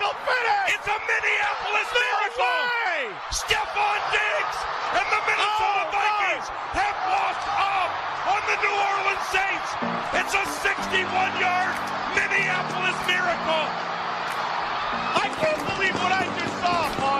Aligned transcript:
me? 0.00 0.08
finish. 0.24 0.68
It's 0.76 0.88
a 0.88 0.98
Minneapolis 1.04 1.88
no 1.92 2.00
miracle. 2.00 2.56
Way. 2.64 3.12
Stephon 3.28 4.00
Diggs 4.12 4.58
and 4.96 5.06
the 5.12 5.20
Minnesota 5.28 5.84
oh, 5.84 5.92
Vikings 5.92 6.48
God. 6.48 6.80
have 6.80 6.98
walked 7.12 7.48
up 7.60 7.90
on 8.32 8.40
the 8.48 8.56
New 8.64 8.76
Orleans 8.76 9.26
Saints. 9.28 9.70
It's 10.16 10.34
a 10.36 10.44
61-yard 10.64 11.74
Minneapolis 12.16 12.98
miracle. 13.04 13.66
I 15.12 15.28
can't 15.40 15.62
believe 15.76 15.96
what 16.00 16.12
I 16.12 16.24
just 16.40 16.54
saw, 16.60 16.88
Paul 17.00 17.11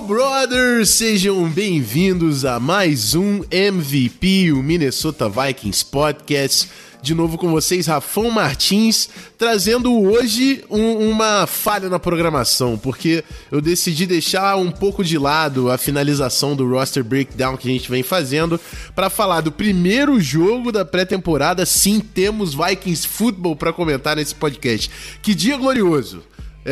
Brothers, 0.00 0.90
sejam 0.90 1.48
bem-vindos 1.48 2.44
a 2.44 2.58
mais 2.58 3.14
um 3.14 3.42
MVP, 3.50 4.50
o 4.52 4.62
Minnesota 4.62 5.28
Vikings 5.28 5.84
Podcast. 5.84 6.70
De 7.02 7.14
novo 7.14 7.36
com 7.36 7.50
vocês, 7.50 7.86
Rafão 7.86 8.30
Martins, 8.30 9.08
trazendo 9.38 9.92
hoje 10.02 10.64
um, 10.70 11.10
uma 11.10 11.46
falha 11.46 11.88
na 11.88 11.98
programação, 11.98 12.78
porque 12.78 13.24
eu 13.50 13.60
decidi 13.60 14.06
deixar 14.06 14.56
um 14.56 14.70
pouco 14.70 15.04
de 15.04 15.18
lado 15.18 15.70
a 15.70 15.78
finalização 15.78 16.56
do 16.56 16.68
roster 16.68 17.04
breakdown 17.04 17.56
que 17.56 17.68
a 17.68 17.72
gente 17.72 17.90
vem 17.90 18.02
fazendo 18.02 18.60
para 18.94 19.10
falar 19.10 19.40
do 19.40 19.52
primeiro 19.52 20.20
jogo 20.20 20.72
da 20.72 20.84
pré-temporada. 20.84 21.64
Sim, 21.66 22.00
temos 22.00 22.54
Vikings 22.54 23.06
Football 23.06 23.56
para 23.56 23.72
comentar 23.72 24.16
nesse 24.16 24.34
podcast. 24.34 24.90
Que 25.22 25.34
dia 25.34 25.56
glorioso! 25.56 26.22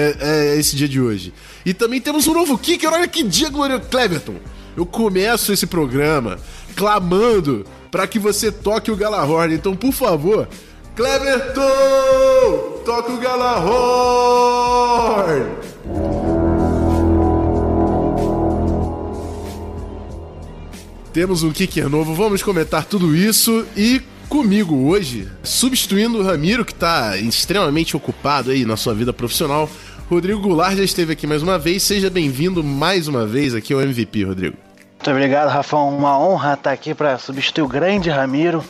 É, 0.01 0.17
é, 0.21 0.57
esse 0.57 0.77
dia 0.77 0.89
de 0.89 1.01
hoje. 1.01 1.35
E 1.67 1.75
também 1.75 2.01
temos 2.01 2.29
um 2.29 2.33
novo 2.33 2.57
kicker. 2.57 2.93
Olha 2.93 3.09
que 3.09 3.25
dia 3.25 3.51
glorioso. 3.51 3.83
Cleverton, 3.91 4.37
eu 4.77 4.87
começo 4.87 5.53
esse 5.53 5.67
programa 5.67 6.39
clamando 6.77 7.67
para 7.91 8.07
que 8.07 8.17
você 8.17 8.53
toque 8.53 8.93
o 8.93 8.97
Galahorn. 8.97 9.53
Então, 9.53 9.75
por 9.75 9.91
favor, 9.93 10.49
Cleverton, 10.95 11.63
toque 12.85 13.11
o 13.11 13.19
Galahorn. 13.19 13.59
Temos 21.13 21.43
um 21.43 21.51
kicker 21.51 21.89
novo, 21.89 22.15
vamos 22.15 22.41
comentar 22.41 22.85
tudo 22.85 23.17
isso 23.17 23.67
e 23.77 24.01
comigo 24.29 24.89
hoje, 24.89 25.27
substituindo 25.43 26.19
o 26.19 26.23
Ramiro, 26.23 26.65
que 26.65 26.73
está 26.73 27.17
extremamente 27.17 27.97
ocupado 27.97 28.51
aí 28.51 28.65
na 28.65 28.77
sua 28.77 28.95
vida 28.95 29.13
profissional. 29.13 29.69
Rodrigo 30.11 30.41
Goulart 30.41 30.75
já 30.75 30.83
esteve 30.85 31.13
aqui 31.13 31.27
mais 31.27 31.43
uma 31.43 31.59
vez. 31.59 31.83
Seja 31.83 32.09
bem-vindo 32.09 32.65
mais 32.65 33.09
uma 33.09 33.27
vez 33.27 33.55
aqui 33.55 33.75
ao 33.75 33.83
MVP, 33.83 34.25
Rodrigo. 34.25 34.57
Muito 34.95 35.11
obrigado, 35.11 35.51
Rafão. 35.51 35.95
Uma 35.95 36.19
honra 36.19 36.55
estar 36.55 36.73
aqui 36.73 36.95
para 36.95 37.19
substituir 37.19 37.63
o 37.63 37.69
grande 37.69 38.09
Ramiro, 38.09 38.65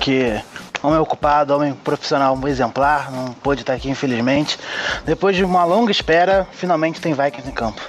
que 0.00 0.40
homem 0.80 1.00
ocupado, 1.00 1.52
homem 1.52 1.74
profissional 1.74 2.38
exemplar, 2.46 3.10
não 3.10 3.32
pôde 3.32 3.62
estar 3.62 3.74
aqui 3.74 3.90
infelizmente. 3.90 4.56
Depois 5.04 5.34
de 5.34 5.42
uma 5.42 5.64
longa 5.64 5.90
espera, 5.90 6.46
finalmente 6.52 7.00
tem 7.00 7.12
Vikings 7.12 7.48
em 7.48 7.52
campo. 7.52 7.82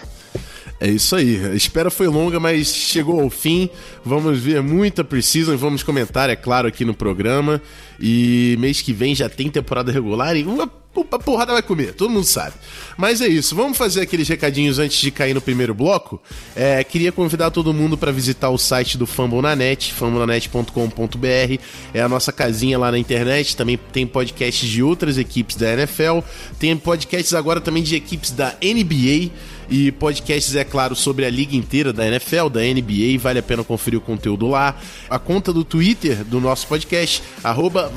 É 0.80 0.88
isso 0.88 1.16
aí. 1.16 1.46
A 1.46 1.56
espera 1.56 1.92
foi 1.92 2.08
longa, 2.08 2.40
mas 2.40 2.74
chegou 2.74 3.20
ao 3.20 3.30
fim. 3.30 3.70
Vamos 4.04 4.40
ver 4.40 4.62
muita 4.62 5.04
Precision, 5.04 5.58
vamos 5.58 5.84
comentar, 5.84 6.30
é 6.30 6.36
claro, 6.36 6.68
aqui 6.68 6.86
no 6.86 6.94
programa. 6.94 7.62
E 8.00 8.56
mês 8.60 8.82
que 8.82 8.94
vem 8.94 9.14
já 9.14 9.28
tem 9.28 9.50
temporada 9.50 9.92
regular 9.92 10.38
e 10.38 10.44
uma 10.44 10.72
a 11.12 11.20
porrada 11.20 11.54
vai 11.54 11.62
comer, 11.62 11.94
todo 11.94 12.10
mundo 12.10 12.26
sabe. 12.26 12.56
Mas 12.98 13.22
é 13.22 13.28
isso, 13.28 13.56
vamos 13.56 13.78
fazer 13.78 14.02
aqueles 14.02 14.28
recadinhos 14.28 14.80
antes 14.80 15.00
de 15.00 15.12
cair 15.12 15.34
no 15.34 15.40
primeiro 15.40 15.74
bloco. 15.74 16.22
É, 16.56 16.84
queria 16.84 17.12
convidar 17.12 17.52
todo 17.52 17.74
mundo 17.74 17.98
para 17.98 18.12
visitar 18.12 18.50
o 18.50 18.58
site 18.58 18.98
do 18.98 19.06
Fambonanet, 19.06 19.94
fambonanet.com.br. 19.94 21.62
É 21.94 22.02
a 22.02 22.10
nossa 22.10 22.34
casinha 22.34 22.78
lá 22.78 22.92
na 22.92 22.98
internet. 22.98 23.56
Também 23.56 23.80
tem 23.94 24.06
podcasts 24.06 24.68
de 24.68 24.84
outras 24.84 25.18
equipes 25.18 25.56
da 25.56 25.72
NFL. 25.74 26.20
Tem 26.60 26.76
podcasts 26.76 27.34
agora 27.34 27.62
também 27.62 27.84
de 27.84 27.96
equipes 27.96 28.32
da 28.32 28.56
NBA 28.62 29.32
e 29.70 29.92
podcasts, 29.92 30.56
é 30.56 30.64
claro, 30.64 30.96
sobre 30.96 31.26
a 31.26 31.30
liga 31.30 31.56
inteira 31.56 31.94
da 31.94 32.08
NFL, 32.08 32.50
da 32.50 32.62
NBA. 32.62 33.18
Vale 33.20 33.40
a 33.40 33.44
pena 33.44 33.64
conferir 33.64 34.00
o 34.00 34.02
conteúdo 34.02 34.48
lá. 34.48 34.76
A 35.10 35.20
conta 35.20 35.54
do 35.54 35.64
Twitter 35.64 36.24
do 36.24 36.40
nosso 36.40 36.68
podcast, 36.68 37.22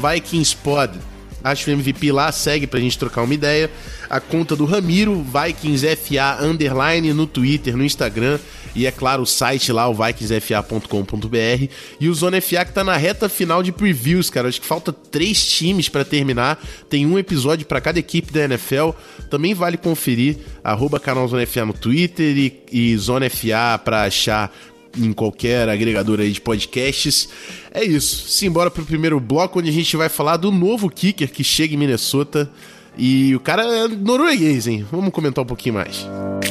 VikingsPod. 0.00 0.99
Acho 1.44 1.71
o 1.71 1.72
MVP 1.72 2.12
lá, 2.12 2.31
segue 2.31 2.66
pra 2.66 2.78
gente 2.78 2.97
trocar 2.97 3.22
uma 3.22 3.34
ideia. 3.34 3.71
A 4.09 4.21
conta 4.21 4.55
do 4.55 4.65
Ramiro, 4.65 5.25
VikingsFA 5.25 6.38
Underline, 6.41 7.12
no 7.12 7.27
Twitter, 7.27 7.77
no 7.77 7.84
Instagram. 7.84 8.38
E 8.75 8.87
é 8.87 8.91
claro, 8.91 9.22
o 9.22 9.27
site 9.27 9.72
lá, 9.72 9.88
o 9.88 9.94
vikingsfa.com.br. 9.94 11.69
E 12.00 12.09
o 12.09 12.15
Zona 12.15 12.41
FA 12.41 12.65
que 12.65 12.72
tá 12.72 12.83
na 12.83 12.97
reta 12.97 13.28
final 13.28 13.62
de 13.62 13.72
previews, 13.72 14.31
cara. 14.31 14.49
Acho 14.49 14.60
que 14.60 14.66
falta 14.66 14.93
três 14.93 15.44
times 15.47 15.88
para 15.88 16.05
terminar. 16.05 16.62
Tem 16.88 17.06
um 17.06 17.19
episódio 17.19 17.66
para 17.66 17.81
cada 17.81 17.99
equipe 17.99 18.32
da 18.32 18.44
NFL. 18.44 18.91
Também 19.31 19.55
vale 19.55 19.77
conferir. 19.77 20.38
Arroba 20.65 20.99
canal 20.99 21.28
Zona 21.28 21.47
FA 21.47 21.66
no 21.66 21.72
Twitter 21.72 22.37
e, 22.37 22.62
e 22.72 22.97
Zona 22.97 23.28
FA 23.28 23.78
pra 23.84 24.05
achar 24.05 24.53
em 24.97 25.12
qualquer 25.12 25.69
agregador 25.69 26.21
aí 26.21 26.31
de 26.31 26.41
podcasts. 26.41 27.28
É 27.72 27.84
isso. 27.84 28.28
Simbora 28.28 28.71
pro 28.71 28.84
primeiro 28.84 29.19
bloco, 29.21 29.59
onde 29.59 29.71
a 29.71 29.72
gente 29.72 29.97
vai 29.97 30.09
falar 30.09 30.37
do 30.37 30.50
novo 30.50 30.91
kicker 30.91 31.31
que 31.31 31.44
chega 31.44 31.75
em 31.75 31.78
Minnesota. 31.78 32.50
E 32.97 33.34
o 33.34 33.41
cara 33.41 33.62
é 33.65 33.88
norueguês, 33.88 34.66
hein? 34.66 34.87
Vamos 34.91 35.12
comentar 35.12 35.43
um 35.43 35.47
pouquinho 35.47 35.77
mais. 35.77 36.06
Let's 36.06 36.41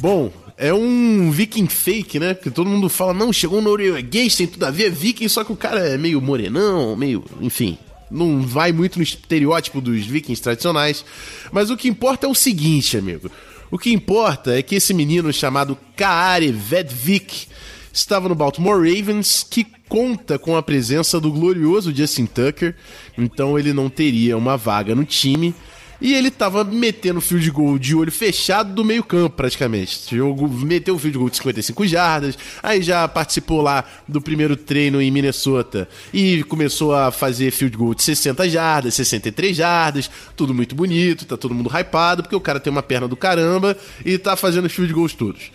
Bom, 0.00 0.32
é 0.56 0.72
um 0.72 1.30
viking 1.30 1.68
fake, 1.68 2.18
né? 2.18 2.34
Porque 2.34 2.50
todo 2.50 2.68
mundo 2.68 2.88
fala, 2.88 3.14
não, 3.14 3.32
chegou 3.32 3.58
um 3.58 3.62
norueguês, 3.62 4.36
tem 4.36 4.46
tudo 4.46 4.64
a 4.64 4.70
ver, 4.70 4.86
é 4.86 4.90
viking, 4.90 5.28
só 5.28 5.44
que 5.44 5.52
o 5.52 5.56
cara 5.56 5.80
é 5.88 5.96
meio 5.96 6.20
morenão, 6.20 6.96
meio, 6.96 7.24
enfim, 7.40 7.78
não 8.10 8.42
vai 8.42 8.72
muito 8.72 8.98
no 8.98 9.02
estereótipo 9.02 9.80
dos 9.80 10.04
vikings 10.06 10.42
tradicionais. 10.42 11.04
Mas 11.50 11.70
o 11.70 11.76
que 11.76 11.88
importa 11.88 12.26
é 12.26 12.28
o 12.28 12.34
seguinte, 12.34 12.96
amigo. 12.96 13.30
O 13.70 13.78
que 13.78 13.90
importa 13.90 14.56
é 14.56 14.62
que 14.62 14.74
esse 14.74 14.92
menino 14.92 15.32
chamado 15.32 15.78
Kaare 15.96 16.52
Vedvik 16.52 17.46
estava 17.92 18.28
no 18.28 18.34
Baltimore 18.34 18.78
Ravens, 18.78 19.46
que 19.48 19.66
conta 19.88 20.38
com 20.38 20.56
a 20.56 20.62
presença 20.62 21.20
do 21.20 21.30
glorioso 21.30 21.94
Justin 21.94 22.26
Tucker, 22.26 22.74
então 23.16 23.58
ele 23.58 23.72
não 23.72 23.90
teria 23.90 24.36
uma 24.36 24.56
vaga 24.56 24.94
no 24.94 25.04
time. 25.04 25.54
E 26.02 26.14
ele 26.14 26.32
tava 26.32 26.64
metendo 26.64 27.20
field 27.20 27.48
goal 27.52 27.78
de 27.78 27.94
olho 27.94 28.10
fechado 28.10 28.74
do 28.74 28.84
meio 28.84 29.04
campo, 29.04 29.36
praticamente. 29.36 30.16
Jogo, 30.16 30.48
meteu 30.48 30.98
field 30.98 31.16
goal 31.16 31.30
de 31.30 31.36
55 31.36 31.86
jardas, 31.86 32.36
aí 32.60 32.82
já 32.82 33.06
participou 33.06 33.62
lá 33.62 33.84
do 34.08 34.20
primeiro 34.20 34.56
treino 34.56 35.00
em 35.00 35.12
Minnesota 35.12 35.88
e 36.12 36.42
começou 36.42 36.92
a 36.92 37.12
fazer 37.12 37.52
field 37.52 37.76
goal 37.76 37.94
de 37.94 38.02
60 38.02 38.50
jardas, 38.50 38.94
63 38.94 39.56
jardas, 39.56 40.10
tudo 40.34 40.52
muito 40.52 40.74
bonito, 40.74 41.24
tá 41.24 41.36
todo 41.36 41.54
mundo 41.54 41.70
hypado, 41.70 42.24
porque 42.24 42.34
o 42.34 42.40
cara 42.40 42.58
tem 42.58 42.72
uma 42.72 42.82
perna 42.82 43.06
do 43.06 43.16
caramba 43.16 43.76
e 44.04 44.18
tá 44.18 44.34
fazendo 44.34 44.68
field 44.68 44.92
goals 44.92 45.14
todos. 45.14 45.52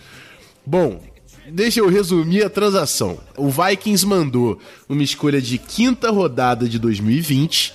Bom, 0.64 1.02
Deixa 1.50 1.80
eu 1.80 1.88
resumir 1.88 2.44
a 2.44 2.50
transação. 2.50 3.18
O 3.36 3.48
Vikings 3.48 4.06
mandou 4.06 4.58
uma 4.88 5.02
escolha 5.02 5.40
de 5.40 5.56
quinta 5.56 6.10
rodada 6.10 6.68
de 6.68 6.78
2020 6.78 7.72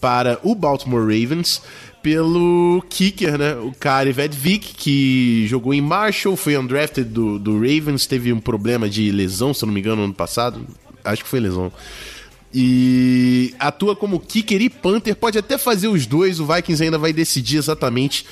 para 0.00 0.38
o 0.44 0.54
Baltimore 0.54 1.00
Ravens 1.02 1.60
pelo 2.02 2.84
kicker, 2.88 3.36
né? 3.36 3.56
O 3.56 3.72
Kari 3.72 4.12
Vedvik, 4.12 4.74
que 4.74 5.44
jogou 5.48 5.74
em 5.74 5.80
Marshall, 5.80 6.36
foi 6.36 6.56
undrafted 6.56 7.10
do, 7.10 7.36
do 7.36 7.54
Ravens, 7.54 8.06
teve 8.06 8.32
um 8.32 8.38
problema 8.38 8.88
de 8.88 9.10
lesão, 9.10 9.52
se 9.52 9.64
eu 9.64 9.66
não 9.66 9.74
me 9.74 9.80
engano, 9.80 9.96
no 9.96 10.04
ano 10.04 10.14
passado. 10.14 10.64
Acho 11.02 11.24
que 11.24 11.28
foi 11.28 11.40
lesão. 11.40 11.72
e 12.54 13.52
atua 13.58 13.96
como 13.96 14.20
kicker 14.20 14.62
e 14.62 14.70
punter, 14.70 15.16
pode 15.16 15.36
até 15.36 15.58
fazer 15.58 15.88
os 15.88 16.06
dois, 16.06 16.38
o 16.38 16.46
Vikings 16.46 16.80
ainda 16.80 16.96
vai 16.96 17.12
decidir 17.12 17.56
exatamente 17.56 18.24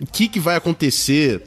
o 0.00 0.06
que, 0.06 0.26
que 0.26 0.40
vai 0.40 0.56
acontecer, 0.56 1.42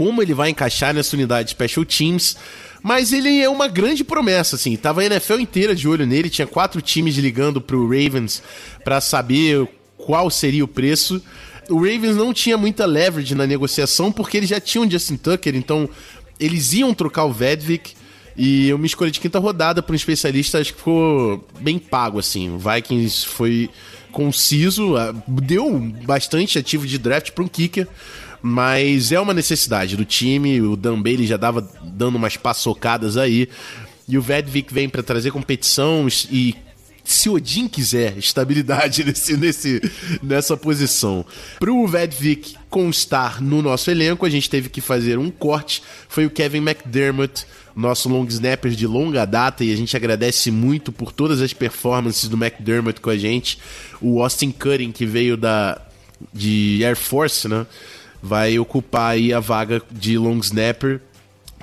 como 0.00 0.22
ele 0.22 0.32
vai 0.32 0.48
encaixar 0.48 0.94
nessa 0.94 1.14
unidade 1.14 1.48
de 1.48 1.50
Special 1.50 1.84
Teams, 1.84 2.34
mas 2.82 3.12
ele 3.12 3.42
é 3.42 3.50
uma 3.50 3.68
grande 3.68 4.02
promessa, 4.02 4.56
assim, 4.56 4.74
tava 4.74 5.02
a 5.02 5.04
NFL 5.04 5.40
inteira 5.40 5.74
de 5.74 5.86
olho 5.86 6.06
nele, 6.06 6.30
tinha 6.30 6.46
quatro 6.46 6.80
times 6.80 7.16
ligando 7.16 7.60
pro 7.60 7.82
Ravens 7.86 8.42
para 8.82 8.98
saber 9.02 9.68
qual 9.98 10.30
seria 10.30 10.64
o 10.64 10.68
preço, 10.68 11.22
o 11.68 11.76
Ravens 11.76 12.16
não 12.16 12.32
tinha 12.32 12.56
muita 12.56 12.86
leverage 12.86 13.34
na 13.34 13.46
negociação 13.46 14.10
porque 14.10 14.38
eles 14.38 14.48
já 14.48 14.58
tinham 14.58 14.90
Justin 14.90 15.18
Tucker, 15.18 15.54
então 15.54 15.86
eles 16.40 16.72
iam 16.72 16.94
trocar 16.94 17.26
o 17.26 17.32
Vedvik, 17.34 17.92
e 18.34 18.72
uma 18.72 18.86
escolha 18.86 19.10
de 19.10 19.20
quinta 19.20 19.38
rodada 19.38 19.82
para 19.82 19.92
um 19.92 19.96
especialista 19.96 20.60
acho 20.60 20.72
que 20.72 20.78
ficou 20.78 21.46
bem 21.60 21.78
pago, 21.78 22.18
assim. 22.18 22.48
O 22.48 22.58
Vikings 22.58 23.26
foi 23.26 23.68
conciso, 24.12 24.94
deu 25.28 25.78
bastante 26.06 26.58
ativo 26.58 26.86
de 26.86 26.96
draft 26.96 27.32
para 27.32 27.44
um 27.44 27.48
kicker, 27.48 27.86
mas 28.42 29.12
é 29.12 29.20
uma 29.20 29.34
necessidade 29.34 29.96
do 29.96 30.04
time. 30.04 30.60
O 30.60 30.76
Dan 30.76 31.00
Bailey 31.00 31.26
já 31.26 31.36
dava 31.36 31.68
dando 31.82 32.16
umas 32.16 32.36
paçocadas 32.36 33.16
aí. 33.16 33.48
E 34.08 34.18
o 34.18 34.22
Vedvik 34.22 34.72
vem 34.72 34.88
para 34.88 35.02
trazer 35.02 35.30
competição 35.30 36.08
e 36.30 36.56
se 37.04 37.28
Odin 37.28 37.66
quiser 37.68 38.16
estabilidade 38.18 39.02
nesse, 39.04 39.36
nesse, 39.36 39.92
nessa 40.22 40.56
posição. 40.56 41.24
Para 41.58 41.72
o 41.72 41.86
Vedvik 41.86 42.56
constar 42.68 43.42
no 43.42 43.62
nosso 43.62 43.90
elenco, 43.90 44.26
a 44.26 44.30
gente 44.30 44.48
teve 44.48 44.68
que 44.68 44.80
fazer 44.80 45.18
um 45.18 45.30
corte. 45.30 45.82
Foi 46.08 46.26
o 46.26 46.30
Kevin 46.30 46.58
McDermott 46.58 47.46
nosso 47.74 48.08
long 48.08 48.26
snapper 48.26 48.72
de 48.72 48.86
longa 48.86 49.24
data 49.24 49.64
e 49.64 49.72
a 49.72 49.76
gente 49.76 49.96
agradece 49.96 50.50
muito 50.50 50.92
por 50.92 51.12
todas 51.12 51.40
as 51.40 51.52
performances 51.52 52.28
do 52.28 52.36
McDermott 52.36 53.00
com 53.00 53.10
a 53.10 53.16
gente. 53.16 53.58
O 54.00 54.22
Austin 54.22 54.50
Cutting, 54.50 54.92
que 54.92 55.06
veio 55.06 55.36
da 55.36 55.80
de 56.32 56.84
Air 56.84 56.96
Force, 56.96 57.48
né? 57.48 57.66
Vai 58.22 58.58
ocupar 58.58 59.12
aí 59.12 59.32
a 59.32 59.40
vaga 59.40 59.82
de 59.90 60.18
long 60.18 60.38
snapper. 60.38 61.00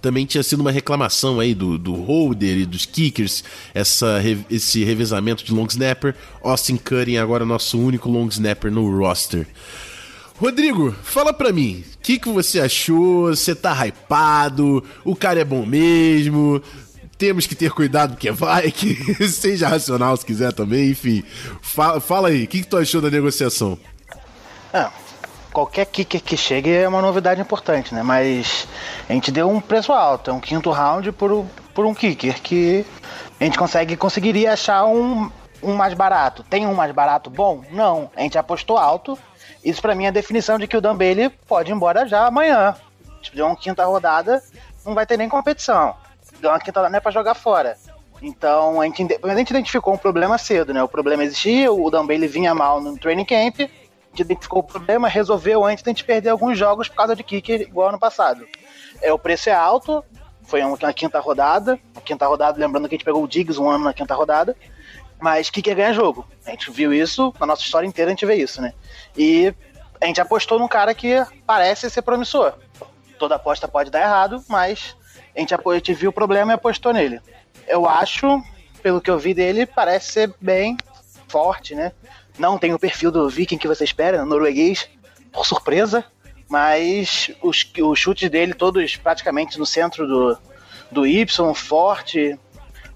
Também 0.02 0.26
tinha 0.26 0.44
sido 0.44 0.62
uma 0.62 0.72
reclamação 0.72 1.40
aí 1.40 1.56
do, 1.56 1.78
do 1.78 1.94
holder 1.96 2.58
e 2.58 2.66
dos 2.66 2.86
kickers, 2.86 3.44
essa, 3.74 4.22
esse 4.50 4.84
revezamento 4.84 5.44
de 5.44 5.54
long 5.54 5.66
snapper. 5.66 6.16
Austin 6.44 6.78
Cutting 6.78 7.18
agora 7.18 7.46
nosso 7.46 7.80
único 7.80 8.10
long 8.10 8.28
snapper 8.28 8.72
no 8.72 8.98
roster. 8.98 9.48
Rodrigo, 10.40 10.96
fala 11.02 11.34
pra 11.34 11.52
mim, 11.52 11.84
o 11.96 11.98
que, 12.00 12.20
que 12.20 12.30
você 12.30 12.60
achou? 12.60 13.30
Você 13.30 13.56
tá 13.56 13.74
hypado? 13.88 14.84
O 15.04 15.16
cara 15.16 15.40
é 15.40 15.44
bom 15.44 15.66
mesmo? 15.66 16.62
Temos 17.18 17.48
que 17.48 17.56
ter 17.56 17.72
cuidado 17.72 18.12
porque 18.12 18.30
vai, 18.30 18.70
que 18.72 19.28
seja 19.28 19.68
racional 19.68 20.16
se 20.16 20.24
quiser 20.24 20.54
também, 20.54 20.92
enfim. 20.92 21.24
Fala, 21.60 22.00
fala 22.00 22.28
aí, 22.28 22.44
o 22.44 22.48
que, 22.48 22.62
que 22.62 22.68
tu 22.68 22.78
achou 22.78 23.02
da 23.02 23.10
negociação? 23.10 23.80
É, 24.72 24.88
qualquer 25.58 25.88
kicker 25.88 26.22
que 26.22 26.38
chegue 26.38 26.72
é 26.72 26.88
uma 26.88 27.02
novidade 27.02 27.42
importante, 27.42 27.92
né? 27.96 28.04
Mas 28.04 28.68
a 29.10 29.14
gente 29.14 29.32
deu 29.32 29.50
um 29.50 29.60
preço 29.60 29.92
alto, 29.92 30.30
é 30.30 30.34
um 30.34 30.40
quinto 30.40 30.70
round 30.70 31.12
por, 31.14 31.48
por 31.74 31.84
um 31.84 31.96
kicker 31.96 32.40
que 32.40 32.86
a 33.40 33.44
gente 33.44 33.58
consegue, 33.58 33.98
conseguiria 33.98 34.54
achar 34.54 34.86
um, 34.86 35.32
um 35.64 35.74
mais 35.74 35.96
barato. 35.96 36.44
Tem 36.44 36.68
um 36.68 36.76
mais 36.76 36.92
barato 36.92 37.32
bom? 37.32 37.64
Não. 37.72 38.12
A 38.16 38.22
gente 38.22 38.38
apostou 38.38 38.78
alto 38.78 39.18
isso 39.66 39.82
para 39.82 39.96
mim 39.96 40.06
é 40.06 40.10
a 40.10 40.12
definição 40.12 40.60
de 40.60 40.68
que 40.68 40.78
o 40.78 40.82
Dan 40.82 40.96
Bailey 40.96 41.30
pode 41.48 41.72
ir 41.72 41.74
embora 41.74 42.08
já 42.08 42.28
amanhã. 42.28 42.76
Tipo, 43.24 43.38
deu 43.38 43.48
uma 43.48 43.56
quinta 43.56 43.84
rodada, 43.84 44.42
não 44.86 44.94
vai 44.94 45.08
ter 45.08 45.18
nem 45.18 45.28
competição. 45.28 45.96
Deu 46.40 46.52
uma 46.52 46.60
quinta 46.60 46.80
rodada 46.80 46.92
não 46.92 46.98
é 46.98 47.02
pra 47.02 47.12
jogar 47.12 47.34
fora. 47.34 47.76
Então, 48.22 48.80
a 48.80 48.86
gente, 48.86 49.20
a 49.24 49.36
gente 49.36 49.50
identificou 49.50 49.94
um 49.94 49.98
problema 49.98 50.38
cedo, 50.38 50.72
né? 50.72 50.84
O 50.84 50.88
problema 50.88 51.24
existia, 51.24 51.72
o 51.72 51.90
Dan 51.90 52.06
Bailey 52.06 52.30
vinha 52.30 52.54
mal 52.54 52.80
no 52.80 52.96
training 52.98 53.26
camp, 53.26 53.70
identificou 54.22 54.60
o 54.60 54.64
problema, 54.64 55.08
resolveu 55.08 55.66
antes 55.66 55.84
de 55.84 55.90
a 55.90 55.92
gente 55.92 56.04
perder 56.04 56.30
alguns 56.30 56.58
jogos 56.58 56.88
por 56.88 56.96
causa 56.96 57.16
de 57.16 57.24
kicker, 57.24 57.62
igual 57.62 57.90
ano 57.90 58.00
passado. 58.00 58.46
É, 59.02 59.12
o 59.12 59.20
preço 59.20 59.50
é 59.50 59.54
alto, 59.54 60.04
foi 60.44 60.62
uma 60.64 60.94
quinta 60.94 61.20
rodada, 61.20 61.80
quinta 62.06 62.26
rodada, 62.26 62.60
lembrando 62.60 62.88
que 62.88 62.96
a 62.96 62.98
gente 62.98 63.06
pegou 63.06 63.24
o 63.24 63.28
Diggs 63.28 63.60
um 63.60 63.70
ano 63.70 63.84
na 63.84 63.94
quinta 63.94 64.16
rodada, 64.16 64.56
mas 65.20 65.50
kicker 65.50 65.76
ganha 65.76 65.94
jogo. 65.94 66.26
A 66.46 66.52
gente 66.52 66.72
viu 66.72 66.94
isso, 66.94 67.34
na 67.40 67.46
nossa 67.46 67.62
história 67.62 67.88
inteira 67.88 68.10
a 68.10 68.14
gente 68.14 68.26
vê 68.26 68.36
isso, 68.36 68.62
né? 68.62 68.74
E 69.16 69.54
a 70.00 70.06
gente 70.06 70.22
apostou 70.22 70.60
num 70.60 70.68
cara 70.68 70.94
que 70.94 71.24
parece 71.46 71.90
ser 71.90 72.02
promissor. 72.02 72.54
Toda 73.20 73.36
aposta 73.36 73.68
pode 73.68 73.90
dar 73.90 74.02
errado, 74.02 74.44
mas 74.48 74.96
a 75.36 75.40
gente, 75.40 75.54
a 75.54 75.74
gente 75.74 75.94
viu 75.94 76.12
o 76.12 76.14
problema 76.14 76.54
e 76.54 76.56
apostou 76.56 76.94
nele. 76.94 77.20
Eu 77.68 77.88
acho, 77.88 78.42
pelo 78.82 79.02
que 79.02 79.10
eu 79.10 79.20
vi 79.20 79.34
dele, 79.34 79.66
parece 79.66 80.12
ser 80.12 80.34
bem 80.40 80.78
forte, 81.28 81.76
né? 81.76 81.92
Não 82.38 82.58
tem 82.58 82.74
o 82.74 82.80
perfil 82.80 83.12
do 83.12 83.30
viking 83.30 83.58
que 83.58 83.68
você 83.68 83.84
espera, 83.84 84.26
norueguês, 84.26 84.88
por 85.32 85.46
surpresa, 85.46 86.06
mas 86.50 87.32
os, 87.42 87.72
os 87.82 88.00
chutes 88.00 88.30
dele 88.30 88.54
todos 88.54 88.96
praticamente 88.96 89.58
no 89.58 89.66
centro 89.66 90.08
do, 90.08 90.38
do 90.92 91.08
Y, 91.08 91.54
forte. 91.54 92.38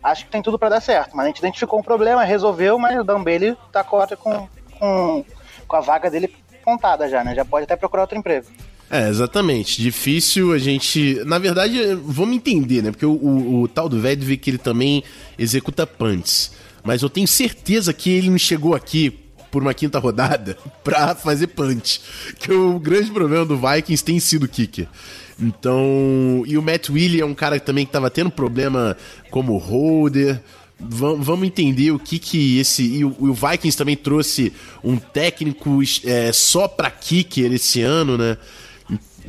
Acho 0.03 0.25
que 0.25 0.31
tem 0.31 0.41
tudo 0.41 0.57
para 0.57 0.69
dar 0.69 0.81
certo, 0.81 1.15
mas 1.15 1.25
a 1.25 1.27
gente 1.27 1.39
identificou 1.39 1.79
um 1.79 1.83
problema, 1.83 2.23
resolveu, 2.23 2.79
mas 2.79 2.99
o 2.99 3.03
Dan 3.03 3.23
Bailey 3.23 3.55
tá 3.71 3.83
com, 3.83 4.47
com 4.79 5.25
com 5.71 5.77
a 5.77 5.79
vaga 5.79 6.11
dele 6.11 6.29
contada 6.65 7.07
já, 7.07 7.23
né? 7.23 7.33
Já 7.33 7.45
pode 7.45 7.63
até 7.63 7.77
procurar 7.77 8.03
outro 8.03 8.17
emprego. 8.17 8.45
É, 8.89 9.07
exatamente. 9.07 9.81
Difícil 9.81 10.51
a 10.51 10.57
gente. 10.57 11.21
Na 11.25 11.39
verdade, 11.39 11.95
vamos 11.95 12.35
entender, 12.35 12.81
né? 12.81 12.91
Porque 12.91 13.05
o, 13.05 13.13
o, 13.13 13.61
o 13.61 13.67
tal 13.69 13.88
do 13.88 14.01
Vedvik 14.01 14.49
ele 14.49 14.57
também 14.57 15.01
executa 15.39 15.88
punts. 15.88 16.51
Mas 16.83 17.01
eu 17.01 17.09
tenho 17.09 17.27
certeza 17.27 17.93
que 17.93 18.09
ele 18.09 18.29
não 18.29 18.38
chegou 18.38 18.75
aqui 18.75 19.20
por 19.51 19.62
uma 19.62 19.74
quinta 19.74 20.00
rodada 20.00 20.57
pra 20.83 21.13
fazer 21.13 21.48
punch. 21.48 22.01
Que 22.39 22.51
o 22.51 22.80
grande 22.80 23.12
problema 23.12 23.45
do 23.45 23.57
Vikings 23.57 24.03
tem 24.03 24.19
sido 24.19 24.48
kicker. 24.48 24.88
Então. 25.39 26.44
E 26.48 26.57
o 26.57 26.62
Matt 26.62 26.89
Willie 26.89 27.21
é 27.21 27.25
um 27.25 27.33
cara 27.33 27.59
também 27.59 27.86
que 27.86 27.92
tava 27.92 28.09
tendo 28.09 28.31
problema 28.31 28.95
como 29.30 29.57
holder 29.57 30.42
vamos 30.83 31.45
entender 31.45 31.92
o 31.92 32.00
que 32.00 32.18
que 32.18 32.59
esse. 32.59 32.83
E 32.83 33.06
o, 33.06 33.15
o 33.19 33.33
Vikings 33.33 33.77
também 33.77 33.95
trouxe 33.95 34.51
um 34.83 34.98
técnico 34.98 35.80
é, 36.03 36.31
só 36.31 36.68
pra 36.68 36.89
kicker 36.89 37.51
esse 37.53 37.81
ano, 37.81 38.18
né? 38.18 38.38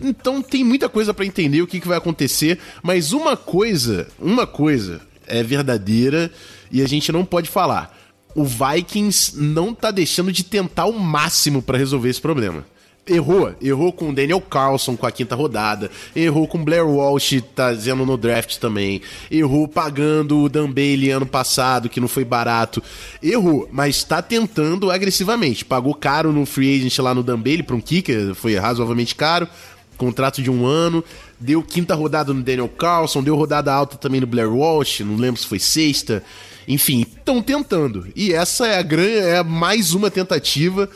Então 0.02 0.40
tem 0.40 0.64
muita 0.64 0.88
coisa 0.88 1.12
para 1.12 1.26
entender 1.26 1.60
o 1.60 1.66
que, 1.66 1.80
que 1.80 1.88
vai 1.88 1.98
acontecer, 1.98 2.58
mas 2.82 3.12
uma 3.12 3.36
coisa, 3.36 4.08
uma 4.18 4.46
coisa 4.46 5.02
é 5.26 5.42
verdadeira 5.42 6.30
e 6.70 6.82
a 6.82 6.88
gente 6.88 7.12
não 7.12 7.24
pode 7.24 7.48
falar. 7.48 7.98
O 8.34 8.44
Vikings 8.44 9.36
não 9.36 9.74
tá 9.74 9.90
deixando 9.90 10.32
de 10.32 10.44
tentar 10.44 10.86
o 10.86 10.98
máximo 10.98 11.62
para 11.62 11.78
resolver 11.78 12.08
esse 12.08 12.20
problema 12.20 12.64
errou. 13.06 13.54
Errou 13.60 13.92
com 13.92 14.10
o 14.10 14.14
Daniel 14.14 14.40
Carlson 14.40 14.96
com 14.96 15.06
a 15.06 15.12
quinta 15.12 15.34
rodada. 15.34 15.90
Errou 16.14 16.46
com 16.46 16.64
Blair 16.64 16.86
Walsh 16.86 17.42
trazendo 17.54 18.06
no 18.06 18.16
draft 18.16 18.58
também. 18.58 19.02
Errou 19.30 19.66
pagando 19.66 20.40
o 20.40 20.48
Dan 20.48 20.70
Bailey 20.70 21.10
ano 21.10 21.26
passado, 21.26 21.88
que 21.88 22.00
não 22.00 22.08
foi 22.08 22.24
barato. 22.24 22.82
Errou, 23.22 23.68
mas 23.72 23.96
está 23.96 24.22
tentando 24.22 24.90
agressivamente. 24.90 25.64
Pagou 25.64 25.94
caro 25.94 26.32
no 26.32 26.46
free 26.46 26.76
agent 26.76 26.98
lá 26.98 27.14
no 27.14 27.22
Dan 27.22 27.40
Bailey 27.40 27.62
para 27.62 27.76
um 27.76 27.80
kicker, 27.80 28.34
foi 28.34 28.56
razoavelmente 28.56 29.14
caro. 29.14 29.48
Contrato 29.96 30.42
de 30.42 30.50
um 30.50 30.66
ano. 30.66 31.04
Deu 31.38 31.62
quinta 31.62 31.94
rodada 31.94 32.32
no 32.32 32.42
Daniel 32.42 32.68
Carlson. 32.68 33.22
Deu 33.22 33.36
rodada 33.36 33.72
alta 33.72 33.96
também 33.96 34.20
no 34.20 34.26
Blair 34.26 34.52
Walsh. 34.52 35.00
Não 35.00 35.16
lembro 35.16 35.40
se 35.40 35.46
foi 35.46 35.58
sexta. 35.58 36.24
Enfim, 36.66 37.02
estão 37.02 37.42
tentando. 37.42 38.06
E 38.14 38.32
essa 38.32 38.66
é 38.66 38.78
a 38.78 38.82
grande, 38.82 39.18
é 39.18 39.42
mais 39.42 39.94
uma 39.94 40.10
tentativa 40.10 40.88